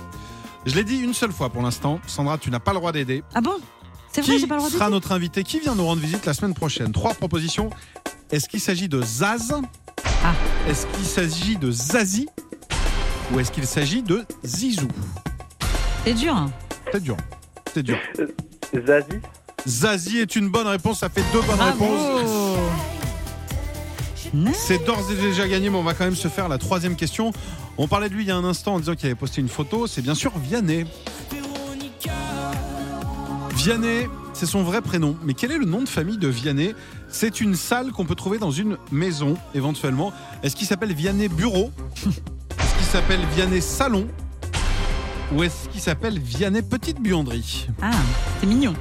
Je 0.67 0.75
l'ai 0.75 0.85
dit 0.85 0.99
une 0.99 1.15
seule 1.15 1.33
fois 1.33 1.51
pour 1.51 1.63
l'instant. 1.63 2.01
Sandra, 2.07 2.39
tu 2.39 2.51
n'as 2.51 2.59
pas 2.59 2.73
le 2.73 2.79
droit 2.79 2.93
d'aider. 2.93 3.23
Ah 3.35 3.41
bon? 3.41 3.53
C'est 4.13 4.23
vrai, 4.23 4.33
Qui 4.35 4.41
j'ai 4.41 4.47
pas 4.47 4.55
le 4.55 4.61
droit 4.61 4.71
de 4.71 4.75
sera 4.75 4.87
dire 4.87 4.95
notre 4.95 5.13
invité 5.13 5.45
Qui 5.45 5.61
vient 5.61 5.75
nous 5.75 5.85
rendre 5.85 6.01
visite 6.01 6.25
la 6.27 6.33
semaine 6.33 6.55
prochaine? 6.55 6.91
Trois 6.93 7.15
propositions. 7.15 7.69
Est-ce 8.31 8.49
qu'il 8.49 8.61
s'agit 8.61 8.89
de 8.89 9.01
Zaz? 9.03 9.55
Ah. 10.25 10.33
Est-ce 10.69 10.87
qu'il 10.87 11.05
s'agit 11.05 11.57
de 11.57 11.71
Zazie? 11.71 12.29
Ou 13.33 13.41
est-ce 13.41 13.51
qu'il 13.53 13.67
s'agit 13.67 14.03
de 14.03 14.25
Zizou 14.45 14.89
C'est 16.05 16.15
dur. 16.15 16.35
hein. 16.35 16.51
C'est 16.93 17.03
dur. 17.03 17.17
C'est 17.75 17.83
dur. 17.83 17.99
Zazie 18.87 19.21
Zazie 19.67 20.19
est 20.19 20.37
une 20.37 20.49
bonne 20.49 20.67
réponse. 20.67 21.01
Ça 21.01 21.09
fait 21.09 21.23
deux 21.33 21.43
bonnes 21.43 21.61
réponses. 21.61 22.01
Bravo. 22.09 22.57
C'est 24.55 24.85
d'ores 24.85 25.11
et 25.11 25.17
déjà 25.17 25.47
gagné, 25.49 25.69
mais 25.71 25.77
on 25.79 25.83
va 25.83 25.95
quand 25.95 26.05
même 26.05 26.15
se 26.17 26.29
faire 26.29 26.49
la 26.49 26.59
troisième 26.59 26.97
question. 26.97 27.33
On 27.77 27.87
parlait 27.89 28.09
de 28.09 28.15
lui 28.15 28.25
il 28.25 28.29
y 28.29 28.31
a 28.31 28.37
un 28.37 28.45
instant 28.45 28.75
en 28.75 28.79
disant 28.79 28.95
qu'il 28.95 29.07
avait 29.07 29.15
posté 29.15 29.41
une 29.41 29.49
photo. 29.49 29.87
C'est 29.87 30.03
bien 30.03 30.15
sûr 30.15 30.33
Vianney. 30.39 30.85
Vianney, 33.55 34.09
c'est 34.35 34.47
son 34.47 34.63
vrai 34.63 34.81
prénom. 34.83 35.17
Mais 35.23 35.35
quel 35.35 35.51
est 35.53 35.59
le 35.59 35.65
nom 35.65 35.83
de 35.83 35.89
famille 35.89 36.19
de 36.19 36.29
Vianney? 36.29 36.75
C'est 37.09 37.41
une 37.41 37.55
salle 37.55 37.93
qu'on 37.93 38.05
peut 38.05 38.15
trouver 38.15 38.39
dans 38.39 38.51
une 38.51 38.77
maison, 38.93 39.37
éventuellement. 39.55 40.13
Est-ce 40.43 40.57
qu'il 40.57 40.67
s'appelle 40.67 40.93
Vianney 40.95 41.29
Bureau? 41.29 41.71
S'appelle 42.89 43.21
Vianney 43.35 43.61
Salon 43.61 44.07
Ou 45.35 45.43
est-ce 45.43 45.69
qu'il 45.69 45.81
s'appelle 45.81 46.19
Vianney 46.19 46.63
Petite 46.63 47.01
Buanderie 47.01 47.69
Ah, 47.83 47.91
c'est 48.41 48.47
mignon. 48.47 48.75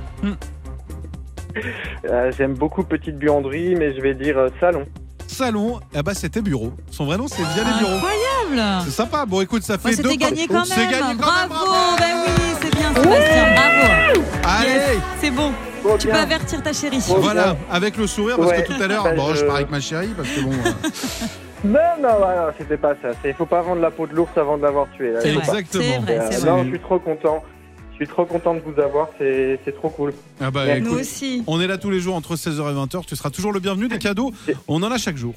Euh, 2.10 2.32
J'aime 2.38 2.54
beaucoup 2.54 2.84
Petite 2.84 3.18
Buanderie, 3.18 3.76
mais 3.76 3.96
je 3.96 4.02
vais 4.02 4.14
dire 4.14 4.38
euh, 4.38 4.50
Salon. 4.60 4.86
Salon, 5.28 5.80
ah 5.94 6.04
bah 6.04 6.14
c'était 6.14 6.42
Bureau. 6.42 6.72
Son 6.90 7.06
vrai 7.06 7.18
nom 7.18 7.28
c'est 7.28 7.42
Vianney 7.42 7.80
Bureau. 7.80 7.96
Incroyable. 7.96 8.84
C'est 8.86 8.92
sympa. 8.92 9.26
Bon, 9.26 9.42
écoute, 9.42 9.64
ça 9.64 9.78
Bah, 9.78 9.90
fait 9.90 10.02
deux. 10.02 10.10
C'était 10.12 10.18
gagné 10.18 10.48
quand 10.48 10.64
C'est 10.66 10.78
même. 10.78 10.90
gagné 10.92 11.02
quand 11.20 11.36
même, 11.36 11.50
bravo. 11.50 11.98
Ben 11.98 12.06
oui, 12.28 12.44
c'est 12.62 12.76
bien, 12.76 12.94
Sébastien. 12.94 13.54
Bravo. 13.56 14.22
Allez 14.46 14.70
Yes, 14.70 14.98
c'est 15.20 15.32
bon. 15.32 15.52
Trop 15.84 15.98
Tu 15.98 16.08
bien. 16.08 16.16
peux 16.16 16.22
avertir 16.22 16.64
ta 16.64 16.74
chérie. 16.74 17.00
Trop 17.00 17.20
Voilà, 17.20 17.44
bien. 17.54 17.58
avec 17.72 17.98
le 17.98 18.08
sourire, 18.08 18.38
parce 18.38 18.52
Ouais. 18.52 18.64
que 18.64 18.74
tout 18.74 18.82
à 18.82 18.88
l'heure, 18.88 19.04
Bah, 19.04 19.14
bon, 19.16 19.34
je 19.34 19.40
je- 19.42 19.46
pars 19.46 19.56
avec 19.58 19.70
ma 19.70 19.80
chérie, 19.82 20.10
parce 20.16 20.30
que 20.30 20.42
bon. 20.42 20.52
euh, 20.52 20.88
Non, 21.64 21.80
non, 22.00 22.16
voilà, 22.20 22.54
c'était 22.58 22.78
pas 22.78 22.94
ça. 23.02 23.10
Il 23.26 23.34
faut 23.34 23.46
pas 23.46 23.62
vendre 23.62 23.82
la 23.82 23.92
peau 23.92 24.06
de 24.08 24.14
l'ours 24.14 24.30
avant 24.38 24.58
de 24.58 24.64
l'avoir 24.64 24.88
tué. 24.96 25.12
là. 25.12 25.22
Exactement. 25.24 26.02
Vrai, 26.02 26.20
Euh, 26.20 26.30
vrai. 26.30 26.50
non, 26.52 26.64
je 26.64 26.70
suis 26.70 26.80
trop 26.80 27.00
content. 27.00 27.44
Je 27.92 27.96
suis 28.06 28.08
trop 28.08 28.26
content 28.26 28.54
de 28.54 28.60
vous 28.60 28.80
avoir. 28.80 29.08
C'est 29.18 29.60
c'est 29.66 29.76
trop 29.76 29.90
cool. 29.90 30.14
Ah 30.40 30.52
bah, 30.52 30.80
Nous 30.80 30.94
aussi. 31.00 31.44
on 31.48 31.60
est 31.60 31.66
là 31.68 31.80
tous 31.80 31.90
les 31.90 32.00
jours 32.00 32.16
entre 32.16 32.36
16h 32.36 32.60
et 32.72 32.76
20h. 32.76 33.06
Tu 33.08 33.16
seras 33.16 33.32
toujours 33.32 33.52
le 33.52 33.60
bienvenu. 33.60 33.88
Des 33.88 33.98
cadeaux, 33.98 34.32
on 34.68 34.84
en 34.84 34.92
a 34.92 34.98
chaque 35.00 35.18
jour. 35.18 35.34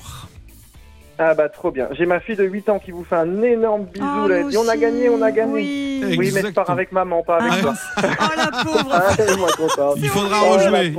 Ah 1.22 1.34
bah 1.34 1.48
trop 1.50 1.70
bien. 1.70 1.88
J'ai 1.92 2.06
ma 2.06 2.18
fille 2.20 2.36
de 2.36 2.44
8 2.44 2.68
ans 2.70 2.78
qui 2.78 2.90
vous 2.92 3.04
fait 3.04 3.16
un 3.16 3.42
énorme 3.42 3.84
bisou. 3.84 4.06
Oh, 4.24 4.28
là. 4.28 4.42
Dit 4.42 4.56
on 4.56 4.68
a 4.68 4.76
gagné, 4.76 5.08
on 5.10 5.20
a 5.22 5.30
gagné. 5.30 5.52
Oui. 5.52 6.00
Mais 6.32 6.40
je 6.42 6.46
pars 6.48 6.68
avec 6.70 6.92
maman, 6.92 7.22
pas 7.22 7.36
avec 7.38 7.52
Ah, 7.56 7.60
toi. 7.62 7.74
Oh 8.02 8.36
la 8.36 8.64
pauvre. 8.64 8.90
Ah, 8.92 9.36
moi. 9.38 9.48
Il 9.96 10.08
faudra 10.08 10.36
Oh, 10.44 10.52
rejouer. 10.54 10.94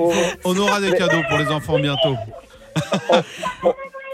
On 0.46 0.58
aura 0.58 0.80
des 0.82 0.92
cadeaux 0.94 1.22
pour 1.30 1.38
les 1.40 1.48
enfants 1.48 1.78
bientôt. 1.80 2.16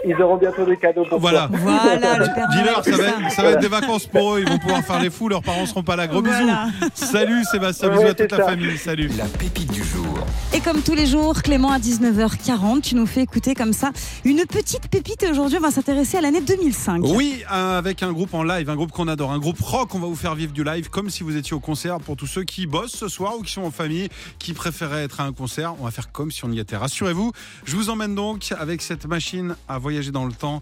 Ils 0.06 0.14
auront 0.22 0.36
bientôt 0.36 0.64
des 0.64 0.76
cadeaux 0.76 1.04
pour 1.04 1.18
Voilà. 1.18 1.48
toi. 1.48 1.58
Voilà, 1.60 2.18
le 2.18 2.24
Père 2.34 2.48
Dis-leur, 2.52 2.84
ça 2.84 2.90
va, 2.92 3.04
être, 3.04 3.30
ça 3.32 3.42
va 3.42 3.50
être 3.50 3.60
des 3.60 3.68
vacances 3.68 4.06
pour 4.06 4.34
eux. 4.34 4.40
Ils 4.40 4.48
vont 4.48 4.58
pouvoir 4.58 4.82
faire 4.84 5.00
les 5.00 5.10
fous. 5.10 5.28
Leurs 5.28 5.42
parents 5.42 5.66
seront 5.66 5.82
pas 5.82 5.96
là. 5.96 6.06
Gros 6.06 6.22
Voilà. 6.22 6.66
bisous. 6.80 6.90
Salut 6.94 7.42
Sébastien. 7.50 7.88
Ouais, 7.88 7.96
Bisous 7.96 8.06
à 8.08 8.14
toute 8.14 8.30
la 8.32 8.44
famille. 8.44 8.78
Salut. 8.78 9.08
La 9.18 9.24
pépite 9.24 9.72
du 9.72 9.82
jour. 9.82 10.18
Et 10.54 10.60
comme 10.60 10.82
tous 10.82 10.94
les 10.94 11.06
jours, 11.06 11.42
Clément 11.42 11.72
à 11.72 11.78
19h40, 11.78 12.80
tu 12.82 12.94
nous 12.94 13.06
fais 13.06 13.22
écouter 13.22 13.54
comme 13.54 13.72
ça 13.72 13.90
une 14.24 14.44
petite 14.46 14.88
pépite. 14.88 15.22
Et 15.24 15.30
aujourd'hui, 15.30 15.58
on 15.58 15.62
va 15.62 15.70
s'intéresser 15.72 16.18
à 16.18 16.20
l'année 16.20 16.40
2005. 16.42 17.02
Oui, 17.04 17.42
euh, 17.52 17.78
avec 17.78 18.02
un 18.04 18.12
groupe 18.12 18.32
en 18.34 18.44
live, 18.44 18.70
un 18.70 18.76
groupe 18.76 18.92
qu'on 18.92 19.08
adore, 19.08 19.32
un 19.32 19.38
groupe 19.38 19.60
rock. 19.60 19.94
On 19.94 19.98
va 19.98 20.06
vous 20.06 20.14
faire 20.16 20.34
vivre 20.36 20.52
du 20.52 20.62
live 20.62 20.90
comme 20.90 21.10
si 21.10 21.24
vous 21.24 21.36
étiez 21.36 21.54
au 21.54 21.60
concert. 21.60 21.98
Pour 21.98 22.16
tous 22.16 22.26
ceux 22.28 22.44
qui 22.44 22.66
bossent 22.66 22.94
ce 22.96 23.08
soir 23.08 23.34
ou 23.38 23.42
qui 23.42 23.52
sont 23.52 23.62
en 23.62 23.70
famille, 23.72 24.08
qui 24.38 24.52
préféraient 24.52 25.02
être 25.04 25.20
à 25.20 25.24
un 25.24 25.32
concert, 25.32 25.74
on 25.80 25.84
va 25.84 25.90
faire 25.90 26.12
comme 26.12 26.30
si 26.30 26.44
on 26.44 26.52
y 26.52 26.60
était. 26.60 26.76
Rassurez-vous, 26.76 27.32
je 27.64 27.74
vous 27.76 27.90
emmène 27.90 28.14
donc 28.14 28.52
avec 28.58 28.80
cette 28.82 29.06
machine 29.06 29.56
à 29.68 29.78
voyager 29.88 30.10
dans 30.10 30.26
le 30.26 30.32
temps. 30.32 30.60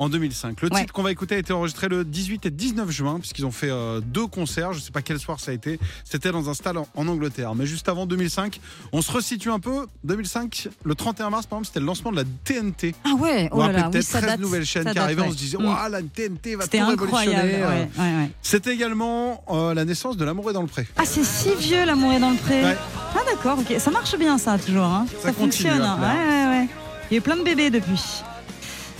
En 0.00 0.08
2005. 0.08 0.60
Le 0.60 0.72
Ouais. 0.72 0.80
titre 0.80 0.92
qu'on 0.92 1.04
va 1.04 1.12
écouter 1.12 1.36
a 1.36 1.38
été 1.38 1.52
enregistré 1.52 1.86
le 1.88 2.04
18 2.04 2.46
et 2.46 2.50
19 2.50 2.90
juin, 2.90 3.20
puisqu'ils 3.20 3.46
ont 3.46 3.52
fait 3.52 3.70
euh, 3.70 4.00
deux 4.00 4.26
concerts. 4.26 4.72
Je 4.72 4.80
ne 4.80 4.82
sais 4.82 4.90
pas 4.90 5.02
quel 5.02 5.20
soir 5.20 5.38
ça 5.38 5.52
a 5.52 5.54
été. 5.54 5.78
C'était 6.02 6.32
dans 6.32 6.50
un 6.50 6.54
stade 6.54 6.76
en, 6.76 6.88
en 6.96 7.06
Angleterre. 7.06 7.54
Mais 7.54 7.64
juste 7.64 7.88
avant 7.88 8.04
2005, 8.04 8.58
on 8.92 9.02
se 9.02 9.12
resitue 9.12 9.50
un 9.52 9.60
peu. 9.60 9.86
2005, 10.02 10.68
le 10.84 10.94
31 10.96 11.30
mars, 11.30 11.46
par 11.46 11.58
exemple, 11.58 11.68
c'était 11.68 11.78
le 11.78 11.86
lancement 11.86 12.10
de 12.10 12.16
la 12.16 12.24
TNT. 12.42 12.92
Ah 13.04 13.14
ouais, 13.14 13.48
oh 13.52 13.60
là 13.60 13.70
là, 13.70 13.84
oui, 13.84 13.90
peut-être 13.92 14.04
ça 14.04 14.18
13 14.18 14.30
date. 14.32 14.40
nouvelles 14.40 14.66
chaînes 14.66 14.82
ça 14.82 14.90
qui 14.90 14.94
date, 14.96 15.04
arrivaient. 15.04 15.22
On 15.22 15.30
se 15.30 15.36
disait, 15.36 15.58
Mm. 15.58 15.64
Ouah, 15.64 15.88
la 15.88 16.02
TNT 16.02 16.56
va 16.56 16.66
tout 16.66 16.76
incroyable. 16.76 17.36
révolutionner. 17.36 17.64
ouais, 17.64 17.88
ouais. 17.96 18.30
C'était 18.42 18.74
également 18.74 19.44
euh, 19.48 19.74
la 19.74 19.84
naissance 19.84 20.16
de 20.16 20.24
L'amour 20.24 20.50
est 20.50 20.54
dans 20.54 20.62
le 20.62 20.66
pré. 20.66 20.88
Ah, 20.96 21.04
c'est 21.06 21.22
si 21.24 21.54
vieux, 21.54 21.84
l'amour 21.86 22.12
est 22.12 22.20
dans 22.20 22.30
le 22.30 22.36
pré. 22.36 22.64
Ah, 22.64 23.20
d'accord, 23.32 23.60
ok. 23.60 23.76
Ça 23.78 23.92
marche 23.92 24.18
bien, 24.18 24.38
ça, 24.38 24.58
toujours. 24.58 24.82
hein. 24.86 25.06
Ça 25.22 25.32
fonctionne. 25.32 25.80
hein. 25.80 25.96
plaire. 25.98 26.16
Ouais, 26.16 26.28
ouais, 26.28 26.58
ouais. 26.62 26.68
Il 27.10 27.14
y 27.14 27.16
a 27.16 27.18
eu 27.18 27.22
plein 27.22 27.36
de 27.36 27.44
bébés 27.44 27.70
depuis. 27.70 28.02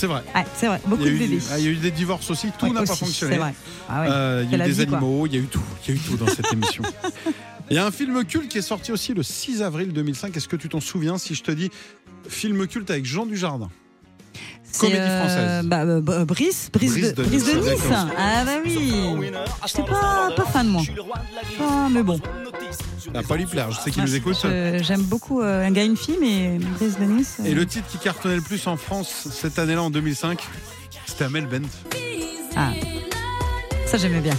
C'est 0.05 0.09
vrai. 0.13 0.23
Ouais, 0.35 0.45
c'est 0.55 0.67
vrai, 0.67 0.81
beaucoup 0.87 1.03
Il 1.05 1.07
y, 1.07 1.09
a 1.09 1.13
de 1.13 1.17
eu, 1.17 1.29
bébés. 1.29 1.43
ah, 1.51 1.59
il 1.59 1.65
y 1.65 1.69
a 1.69 1.71
eu 1.71 1.77
des 1.77 1.91
divorces 1.91 2.29
aussi, 2.31 2.49
tout 2.59 2.67
Ouais, 2.67 2.73
n'a 2.73 2.81
pas 2.83 2.95
fonctionné. 2.95 3.33
C'est 3.33 3.39
vrai. 3.41 3.55
Ah 3.89 4.03
ouais. 4.03 4.09
Euh, 4.11 4.45
il 4.45 4.51
y 4.51 4.61
a 4.61 4.65
eu 4.67 4.69
des 4.69 4.75
vie, 4.75 4.83
animaux, 4.83 5.27
il 5.27 5.35
y 5.35 5.37
a 5.37 5.41
eu 5.41 5.47
tout. 5.47 5.63
Il 5.87 5.95
y 5.95 5.97
a 5.97 5.97
eu 5.99 6.03
tout 6.03 6.17
dans 6.19 6.27
cette 6.27 6.53
émission. 6.53 6.83
Il 7.71 7.77
y 7.77 7.79
a 7.79 7.87
un 7.87 7.91
film 7.91 8.23
culte 8.27 8.51
qui 8.51 8.59
est 8.59 8.63
sorti 8.63 8.93
aussi 8.93 9.15
le 9.15 9.23
6 9.23 9.63
avril 9.63 9.95
2005. 9.95 10.37
Est-ce 10.37 10.49
que 10.49 10.57
tu 10.57 10.69
t'en 10.69 10.81
souviens 10.81 11.17
si 11.17 11.35
je 11.35 11.43
te 11.43 11.51
dis 11.51 11.71
film 12.29 12.67
culte 12.67 12.91
avec 12.91 13.07
Jean 13.07 13.25
Dujardin? 13.25 13.71
Comédie 14.79 14.97
française. 14.99 15.65
bah, 15.67 15.83
euh, 15.83 16.01
bah, 16.01 16.25
Brice, 16.25 16.71
Brice, 16.73 16.93
Brice 16.93 17.15
de, 17.15 17.23
de 17.23 17.29
Brice 17.29 17.45
de 17.45 17.53
Nice. 17.61 17.81
Ah 18.19 18.45
bah 18.45 18.53
oui. 18.65 19.31
J'étais 19.67 19.83
pas, 19.89 20.31
pas 20.37 20.45
fan 20.45 20.67
moi. 20.69 20.83
Ah, 21.61 21.89
mais 21.91 22.03
bon. 22.03 22.19
Ça 23.05 23.11
va 23.13 23.23
pas 23.23 23.37
lui 23.37 23.47
plaire, 23.47 23.71
je 23.71 23.81
sais 23.81 23.91
qu'il 23.91 24.03
Ah, 24.03 24.07
nous 24.07 24.15
écoute. 24.17 24.37
je- 24.43 24.83
J'aime 24.83 25.03
beaucoup 25.03 25.41
euh, 25.43 25.65
un 25.67 25.71
gars 25.71 25.83
et 25.83 25.87
une 25.87 25.97
fille, 25.97 26.17
mais 26.21 26.59
Brice 26.79 26.99
de 26.99 27.05
Nice. 27.05 27.37
euh, 27.41 27.45
Et 27.45 27.55
le 27.55 27.65
titre 27.67 27.87
qui 27.89 27.99
cartonnait 27.99 28.37
le 28.37 28.41
plus 28.43 28.67
en 28.67 28.77
France 28.77 29.29
cette 29.31 29.59
année-là, 29.59 29.83
en 29.83 29.91
2005, 29.91 30.41
c'était 31.07 31.25
Amel 31.25 31.47
Bent. 31.47 31.69
Ah. 32.57 32.71
Ça 33.87 33.99
j'aimais 33.99 34.21
bien. 34.21 34.35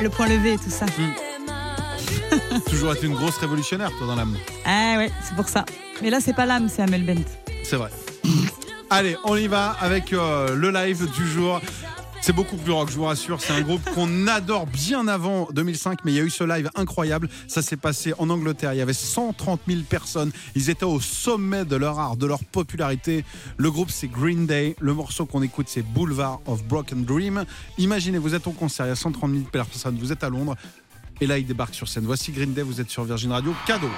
Le 0.00 0.08
point 0.08 0.26
levé 0.28 0.54
et 0.54 0.58
tout 0.58 0.70
ça. 0.70 0.86
Toujours 2.70 2.94
été 2.94 3.06
une 3.06 3.14
grosse 3.14 3.36
révolutionnaire, 3.36 3.90
toi, 3.98 4.06
dans 4.06 4.16
l'âme. 4.16 4.36
Ah 4.64 4.94
ouais, 4.96 5.10
c'est 5.22 5.34
pour 5.36 5.48
ça. 5.48 5.64
Mais 6.02 6.10
là 6.10 6.18
c'est 6.20 6.32
pas 6.32 6.46
l'âme, 6.46 6.68
c'est 6.68 6.82
Amel 6.82 7.04
Bent. 7.04 7.22
C'est 7.64 7.76
vrai. 7.76 7.90
Allez, 8.92 9.16
on 9.22 9.36
y 9.36 9.46
va 9.46 9.70
avec 9.80 10.12
euh, 10.12 10.56
le 10.56 10.72
live 10.72 11.08
du 11.12 11.24
jour. 11.24 11.60
C'est 12.20 12.32
beaucoup 12.32 12.56
plus 12.56 12.72
rock, 12.72 12.90
je 12.90 12.96
vous 12.96 13.04
rassure. 13.04 13.40
C'est 13.40 13.52
un 13.52 13.60
groupe 13.60 13.88
qu'on 13.94 14.26
adore 14.26 14.66
bien 14.66 15.06
avant 15.06 15.48
2005, 15.52 16.00
mais 16.04 16.10
il 16.10 16.16
y 16.16 16.18
a 16.18 16.24
eu 16.24 16.30
ce 16.30 16.42
live 16.42 16.68
incroyable. 16.74 17.28
Ça 17.46 17.62
s'est 17.62 17.76
passé 17.76 18.14
en 18.18 18.28
Angleterre. 18.30 18.74
Il 18.74 18.78
y 18.78 18.82
avait 18.82 18.92
130 18.92 19.60
000 19.68 19.82
personnes. 19.88 20.32
Ils 20.56 20.70
étaient 20.70 20.84
au 20.84 20.98
sommet 20.98 21.64
de 21.64 21.76
leur 21.76 22.00
art, 22.00 22.16
de 22.16 22.26
leur 22.26 22.44
popularité. 22.44 23.24
Le 23.58 23.70
groupe, 23.70 23.92
c'est 23.92 24.08
Green 24.08 24.44
Day. 24.46 24.74
Le 24.80 24.92
morceau 24.92 25.24
qu'on 25.24 25.42
écoute, 25.42 25.68
c'est 25.68 25.82
Boulevard 25.82 26.40
of 26.46 26.64
Broken 26.64 27.04
Dream. 27.04 27.44
Imaginez, 27.78 28.18
vous 28.18 28.34
êtes 28.34 28.48
au 28.48 28.52
concert, 28.52 28.86
il 28.86 28.88
y 28.88 28.92
a 28.92 28.96
130 28.96 29.30
000 29.30 29.44
personnes, 29.44 29.96
vous 30.00 30.10
êtes 30.10 30.24
à 30.24 30.28
Londres. 30.28 30.56
Et 31.20 31.28
là, 31.28 31.38
ils 31.38 31.46
débarquent 31.46 31.74
sur 31.74 31.86
scène. 31.86 32.06
Voici 32.06 32.32
Green 32.32 32.52
Day, 32.52 32.62
vous 32.62 32.80
êtes 32.80 32.90
sur 32.90 33.04
Virgin 33.04 33.30
Radio. 33.30 33.54
Cadeau. 33.66 33.88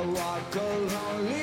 I 0.00 0.06
walk 0.06 0.56
a 0.56 0.58
lonely 0.60 1.39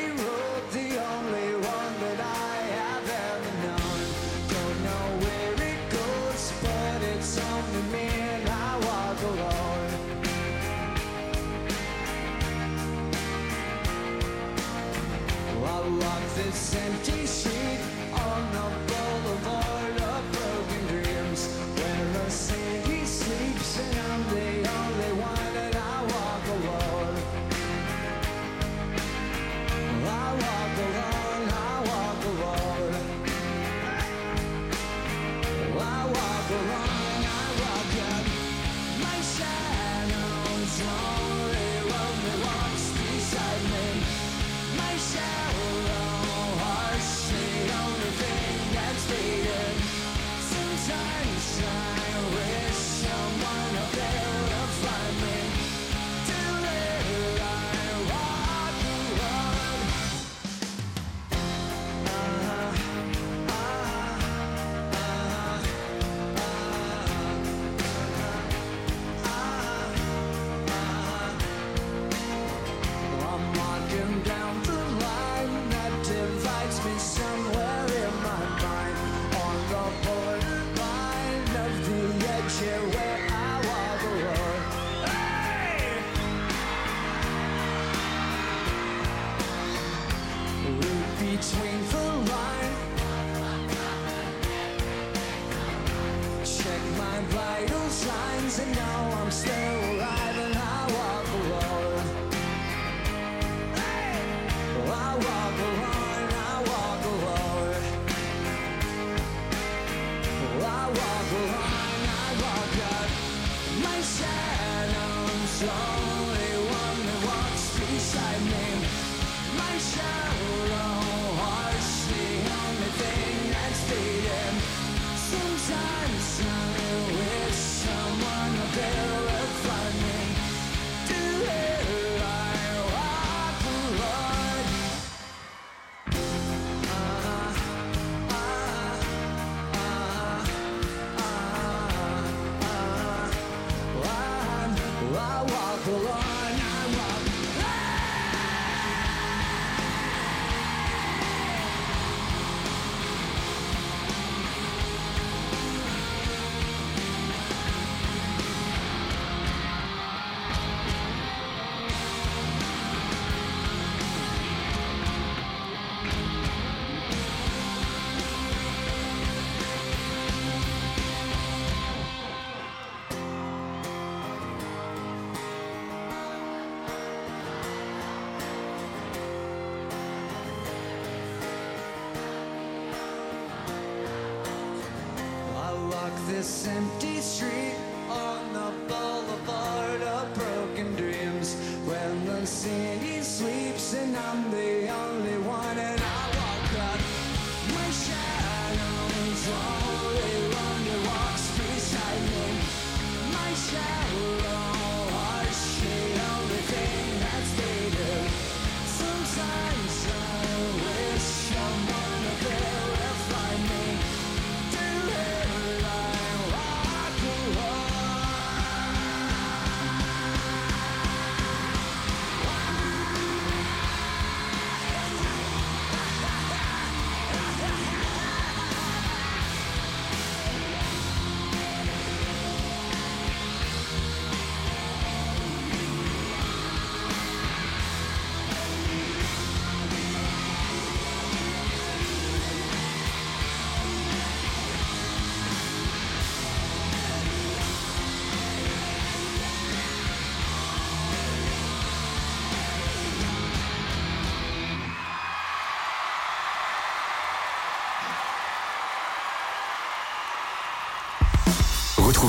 this 186.47 186.67
empty 186.67 187.19
street. 187.19 187.66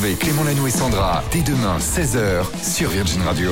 Clément 0.01 0.45
Lanoux 0.45 0.69
et 0.69 0.71
Sandra 0.71 1.25
dès 1.33 1.43
demain 1.43 1.77
16h 1.79 2.45
sur 2.63 2.89
Virgin 2.89 3.21
Radio. 3.23 3.51